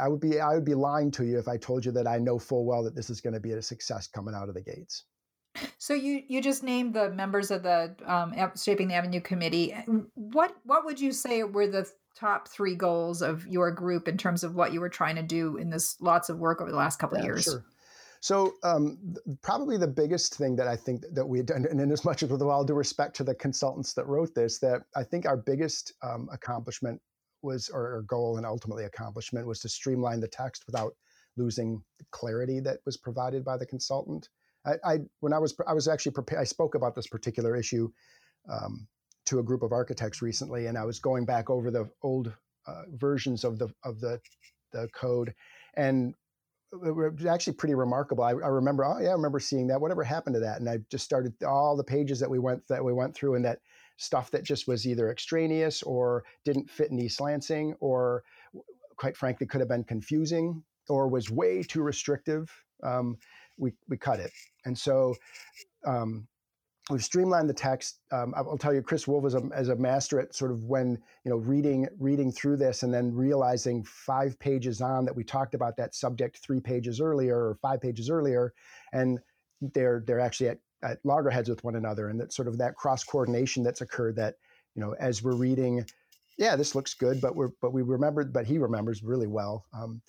[0.01, 2.19] i would be i would be lying to you if i told you that i
[2.19, 4.63] know full well that this is going to be a success coming out of the
[4.63, 5.05] gates
[5.79, 9.75] so you you just named the members of the um, shaping the avenue committee
[10.15, 14.43] what what would you say were the top three goals of your group in terms
[14.43, 16.99] of what you were trying to do in this lots of work over the last
[16.99, 17.65] couple yeah, of years sure.
[18.21, 18.99] So um,
[19.43, 22.25] probably the biggest thing that I think that we had done, and in as much
[22.25, 25.37] as with all due respect to the consultants that wrote this, that I think our
[25.37, 27.01] biggest um, accomplishment
[27.43, 30.95] was, or, or goal and ultimately accomplishment was to streamline the text without
[31.37, 34.29] losing the clarity that was provided by the consultant.
[34.67, 36.41] I, I when I was I was actually prepared.
[36.41, 37.91] I spoke about this particular issue
[38.51, 38.87] um,
[39.27, 42.33] to a group of architects recently, and I was going back over the old
[42.67, 44.21] uh, versions of the of the
[44.73, 45.35] the code,
[45.75, 46.15] and
[46.73, 48.25] it was actually pretty remarkable.
[48.25, 49.81] I, I, remember, oh yeah, I remember seeing that.
[49.81, 50.59] Whatever happened to that?
[50.59, 53.45] And I just started all the pages that we went that we went through, and
[53.45, 53.61] that
[53.99, 58.25] stuff that just was either extraneous or didn't fit in East Lansing, or
[58.97, 62.51] quite frankly could have been confusing or was way too restrictive.
[62.83, 63.19] Um,
[63.59, 64.31] we we cut it,
[64.65, 65.15] and so
[65.87, 66.27] um,
[66.91, 68.01] we've streamlined the text.
[68.13, 70.99] Um, I'll tell you, Chris Wolf is a, as a master at sort of when
[71.25, 75.55] you know reading reading through this and then realizing five pages on that we talked
[75.55, 78.53] about that subject three pages earlier or five pages earlier,
[78.93, 79.19] and
[79.75, 83.03] they're they're actually at, at loggerheads with one another, and that sort of that cross
[83.03, 84.17] coordination that's occurred.
[84.17, 84.35] That
[84.75, 85.85] you know as we're reading,
[86.39, 89.65] yeah, this looks good, but we're but we remembered, but he remembers really well.
[89.73, 90.03] Um,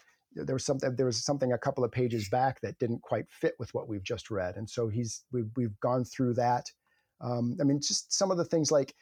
[0.45, 3.55] there was something there was something a couple of pages back that didn't quite fit
[3.59, 4.55] with what we've just read.
[4.57, 6.71] And so he's we've, we've gone through that.
[7.19, 8.93] Um, i mean just some of the things like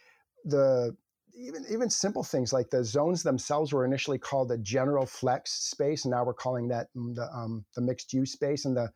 [0.46, 0.96] the
[1.36, 6.06] even even simple things like the zones themselves were initially called the general flex space
[6.06, 8.66] and now we're calling that the um, the mixed use space.
[8.66, 8.90] And the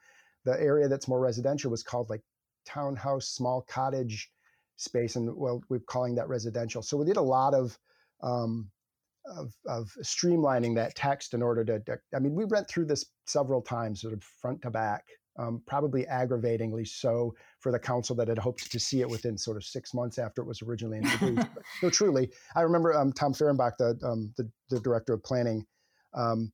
[0.46, 2.22] the area that's more residential was called like
[2.66, 4.30] townhouse small cottage
[4.78, 6.82] space and well we're calling that residential.
[6.82, 7.78] So we did a lot of
[8.24, 8.70] um,
[9.26, 13.06] of, of streamlining that text in order to, to, I mean, we went through this
[13.26, 15.04] several times, sort of front to back,
[15.38, 19.58] um, probably aggravatingly so for the council that had hoped to see it within sort
[19.58, 21.48] of six months after it was originally introduced.
[21.54, 25.66] but, no, truly, I remember um, Tom Fehrenbach, the, um, the, the, director of planning,
[26.14, 26.52] um,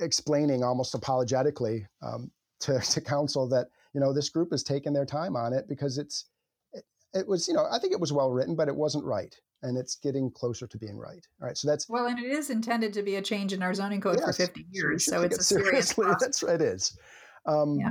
[0.00, 5.06] explaining almost apologetically um, to, to council that, you know, this group has taken their
[5.06, 6.26] time on it because it's,
[6.74, 9.34] it, it was, you know, I think it was well written, but it wasn't right
[9.62, 11.26] and it's getting closer to being right.
[11.40, 13.74] All right, so that's well, and it is intended to be a change in our
[13.74, 15.94] zoning code yes, for 50 years, so, so it's a serious.
[16.20, 16.98] That's right, it is.
[17.46, 17.90] Um, yeah.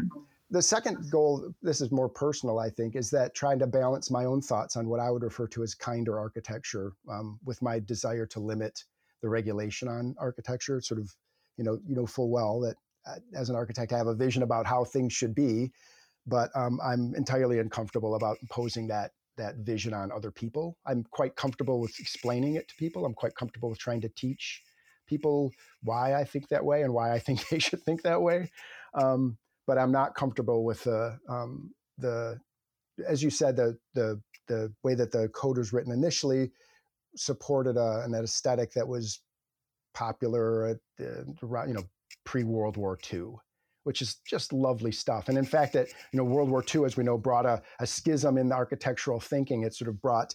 [0.51, 4.25] The second goal, this is more personal, I think, is that trying to balance my
[4.25, 8.27] own thoughts on what I would refer to as kinder architecture um, with my desire
[8.27, 8.83] to limit
[9.23, 10.79] the regulation on architecture.
[10.81, 11.11] Sort of,
[11.57, 12.75] you know, you know full well that
[13.07, 15.71] uh, as an architect, I have a vision about how things should be,
[16.27, 20.77] but um, I'm entirely uncomfortable about imposing that that vision on other people.
[20.85, 23.05] I'm quite comfortable with explaining it to people.
[23.05, 24.61] I'm quite comfortable with trying to teach
[25.07, 25.51] people
[25.83, 28.51] why I think that way and why I think they should think that way.
[28.93, 32.39] Um, but I'm not comfortable with the um, the
[33.07, 36.51] as you said the the the way that the code was written initially
[37.15, 39.21] supported a, an aesthetic that was
[39.93, 41.25] popular at the,
[41.67, 41.83] you know
[42.25, 43.33] pre World War II
[43.85, 45.29] which is just lovely stuff.
[45.29, 47.85] And in fact, that you know, World War II, as we know, brought a, a
[47.85, 49.63] schism in the architectural thinking.
[49.63, 50.33] It sort of brought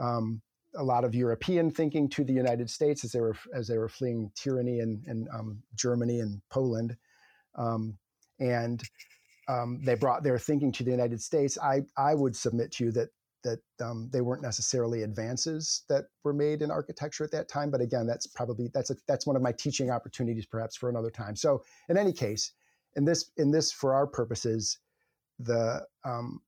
[0.00, 0.40] um,
[0.74, 3.88] a lot of European thinking to the United States as they were as they were
[3.88, 6.96] fleeing tyranny in, in um, Germany and Poland,
[7.54, 7.98] um,
[8.40, 8.82] and
[9.48, 11.58] um, they brought their thinking to the United States.
[11.62, 13.10] I I would submit to you that
[13.44, 17.70] that um, they weren't necessarily advances that were made in architecture at that time.
[17.70, 21.10] But again, that's probably that's a, that's one of my teaching opportunities, perhaps for another
[21.10, 21.36] time.
[21.36, 22.52] So in any case,
[22.96, 24.78] in this in this for our purposes,
[25.38, 26.40] the um,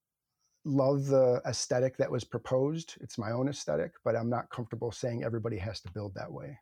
[0.64, 2.96] love the aesthetic that was proposed.
[3.00, 6.58] It's my own aesthetic, but I'm not comfortable saying everybody has to build that way.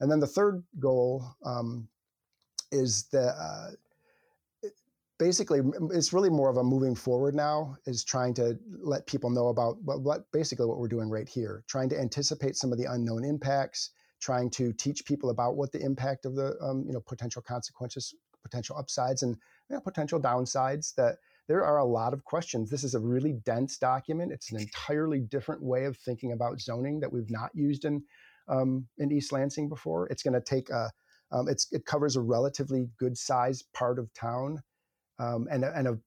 [0.00, 1.88] And then the third goal um,
[2.72, 3.70] is the uh,
[5.18, 5.60] basically
[5.92, 9.80] it's really more of a moving forward now is trying to let people know about
[9.82, 13.24] what, what, basically what we're doing right here trying to anticipate some of the unknown
[13.24, 17.42] impacts trying to teach people about what the impact of the um, you know potential
[17.42, 18.14] consequences
[18.44, 19.36] potential upsides and
[19.68, 21.16] you know, potential downsides that
[21.48, 22.70] there are a lot of questions.
[22.70, 24.32] This is a really dense document.
[24.32, 28.02] It's an entirely different way of thinking about zoning that we've not used in
[28.48, 30.06] um, in east lansing before.
[30.08, 30.90] It's going to take a
[31.32, 34.62] um, it covers a relatively good sized part of town
[35.18, 35.98] um, and, and a,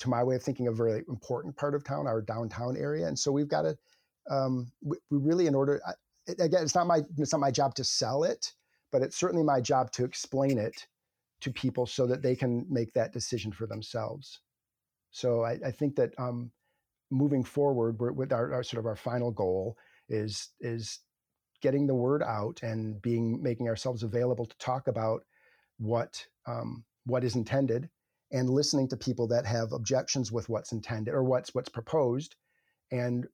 [0.00, 3.06] to my way of thinking, a very important part of town, our downtown area.
[3.06, 3.76] And so we've got to,
[4.30, 5.80] um, we, we, really, in order,
[6.26, 8.52] it, again, it's not my it's not my job to sell it,
[8.90, 10.86] but it's certainly my job to explain it
[11.44, 14.40] to people so that they can make that decision for themselves.
[15.10, 16.50] So I, I think that um,
[17.10, 19.76] moving forward, with our, our sort of our final goal
[20.08, 21.00] is is
[21.62, 25.22] getting the word out and being making ourselves available to talk about
[25.78, 27.88] what um, what is intended
[28.32, 32.36] and listening to people that have objections with what's intended or what's what's proposed
[32.90, 33.26] and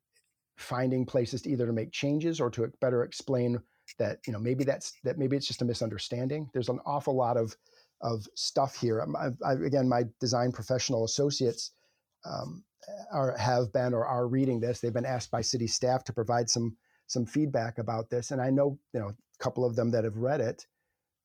[0.58, 3.58] finding places to either to make changes or to better explain
[3.98, 7.36] that you know maybe that's that maybe it's just a misunderstanding there's an awful lot
[7.36, 7.56] of
[8.00, 9.04] of stuff here.
[9.16, 11.72] I, I, again my design professional associates
[12.24, 12.64] um,
[13.12, 14.80] are have been or are reading this.
[14.80, 16.76] They've been asked by city staff to provide some
[17.06, 18.30] some feedback about this.
[18.30, 20.66] And i know you know a couple of them that have read it.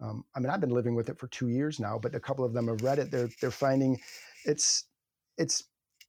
[0.01, 2.43] Um, I mean, I've been living with it for two years now, but a couple
[2.43, 3.11] of them have read it.
[3.11, 3.99] They're they're finding
[4.45, 4.86] it's
[5.38, 5.63] it's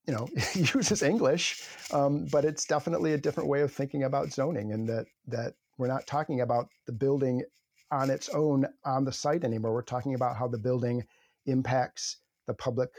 [0.07, 1.63] you know uses English,
[1.93, 5.87] um, but it's definitely a different way of thinking about zoning, and that that we're
[5.87, 7.43] not talking about the building
[7.91, 9.73] on its own on the site anymore.
[9.73, 11.05] We're talking about how the building
[11.47, 12.91] impacts the public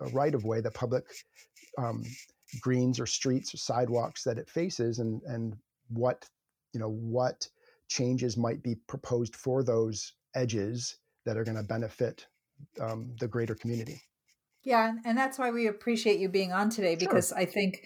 [0.00, 1.04] uh, right of way, the public
[1.78, 2.04] um,
[2.60, 5.56] greens or streets or sidewalks that it faces, and and
[5.88, 6.28] what
[6.72, 7.48] you know what
[7.88, 12.26] changes might be proposed for those edges that are going to benefit
[12.80, 14.02] um, the greater community.
[14.62, 17.38] Yeah, and that's why we appreciate you being on today because sure.
[17.38, 17.84] I think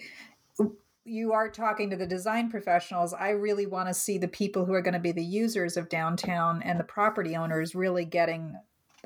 [1.03, 3.13] you are talking to the design professionals.
[3.13, 5.89] I really want to see the people who are going to be the users of
[5.89, 8.55] downtown and the property owners really getting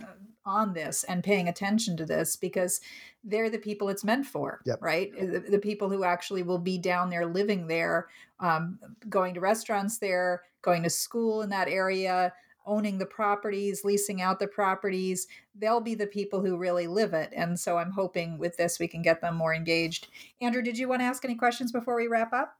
[0.01, 0.07] uh,
[0.45, 2.81] on this and paying attention to this because
[3.23, 4.77] they're the people it's meant for, yep.
[4.81, 5.11] right?
[5.17, 8.77] The, the, people who actually will be down there living there, um,
[9.09, 12.33] going to restaurants there, going to school in that area,
[12.65, 17.31] owning the properties, leasing out the properties, they'll be the people who really live it.
[17.35, 20.07] And so I'm hoping with this we can get them more engaged.
[20.41, 22.57] Andrew, did you want to ask any questions before we wrap up?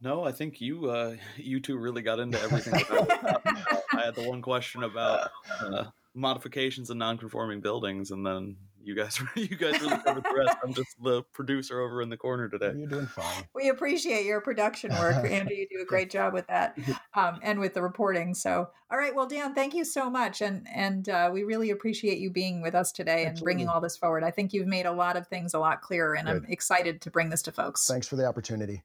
[0.00, 2.74] No, I think you uh, you two really got into everything.
[2.74, 5.30] I had the one question about
[5.60, 10.56] uh, modifications and non-conforming buildings, and then you guys you guys really covered the rest.
[10.62, 12.72] I'm just the producer over in the corner today.
[12.76, 13.44] You're doing fine.
[13.54, 15.56] We appreciate your production work, Andrew.
[15.56, 16.76] You do a great job with that,
[17.14, 18.34] um, and with the reporting.
[18.34, 22.18] So, all right, well, Dan, thank you so much, and and uh, we really appreciate
[22.18, 23.28] you being with us today Absolutely.
[23.28, 24.24] and bringing all this forward.
[24.24, 26.36] I think you've made a lot of things a lot clearer, and Good.
[26.36, 27.86] I'm excited to bring this to folks.
[27.86, 28.82] Thanks for the opportunity.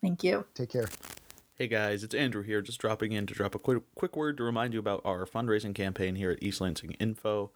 [0.00, 0.44] Thank you.
[0.54, 0.88] Take care.
[1.60, 4.44] Hey guys, it's Andrew here, just dropping in to drop a quick, quick word to
[4.44, 7.50] remind you about our fundraising campaign here at East Lansing Info.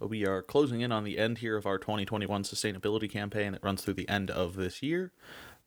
[0.00, 3.84] We are closing in on the end here of our 2021 sustainability campaign that runs
[3.84, 5.12] through the end of this year.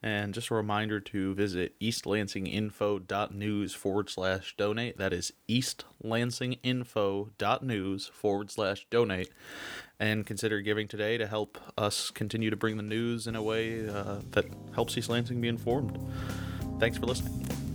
[0.04, 4.98] And just a reminder to visit eastlansinginfo.news forward slash donate.
[4.98, 9.30] That is eastlansinginfo.news forward slash donate.
[9.98, 13.88] And consider giving today to help us continue to bring the news in a way
[13.88, 15.98] uh, that helps East Lansing be informed.
[16.80, 17.67] Thanks for listening.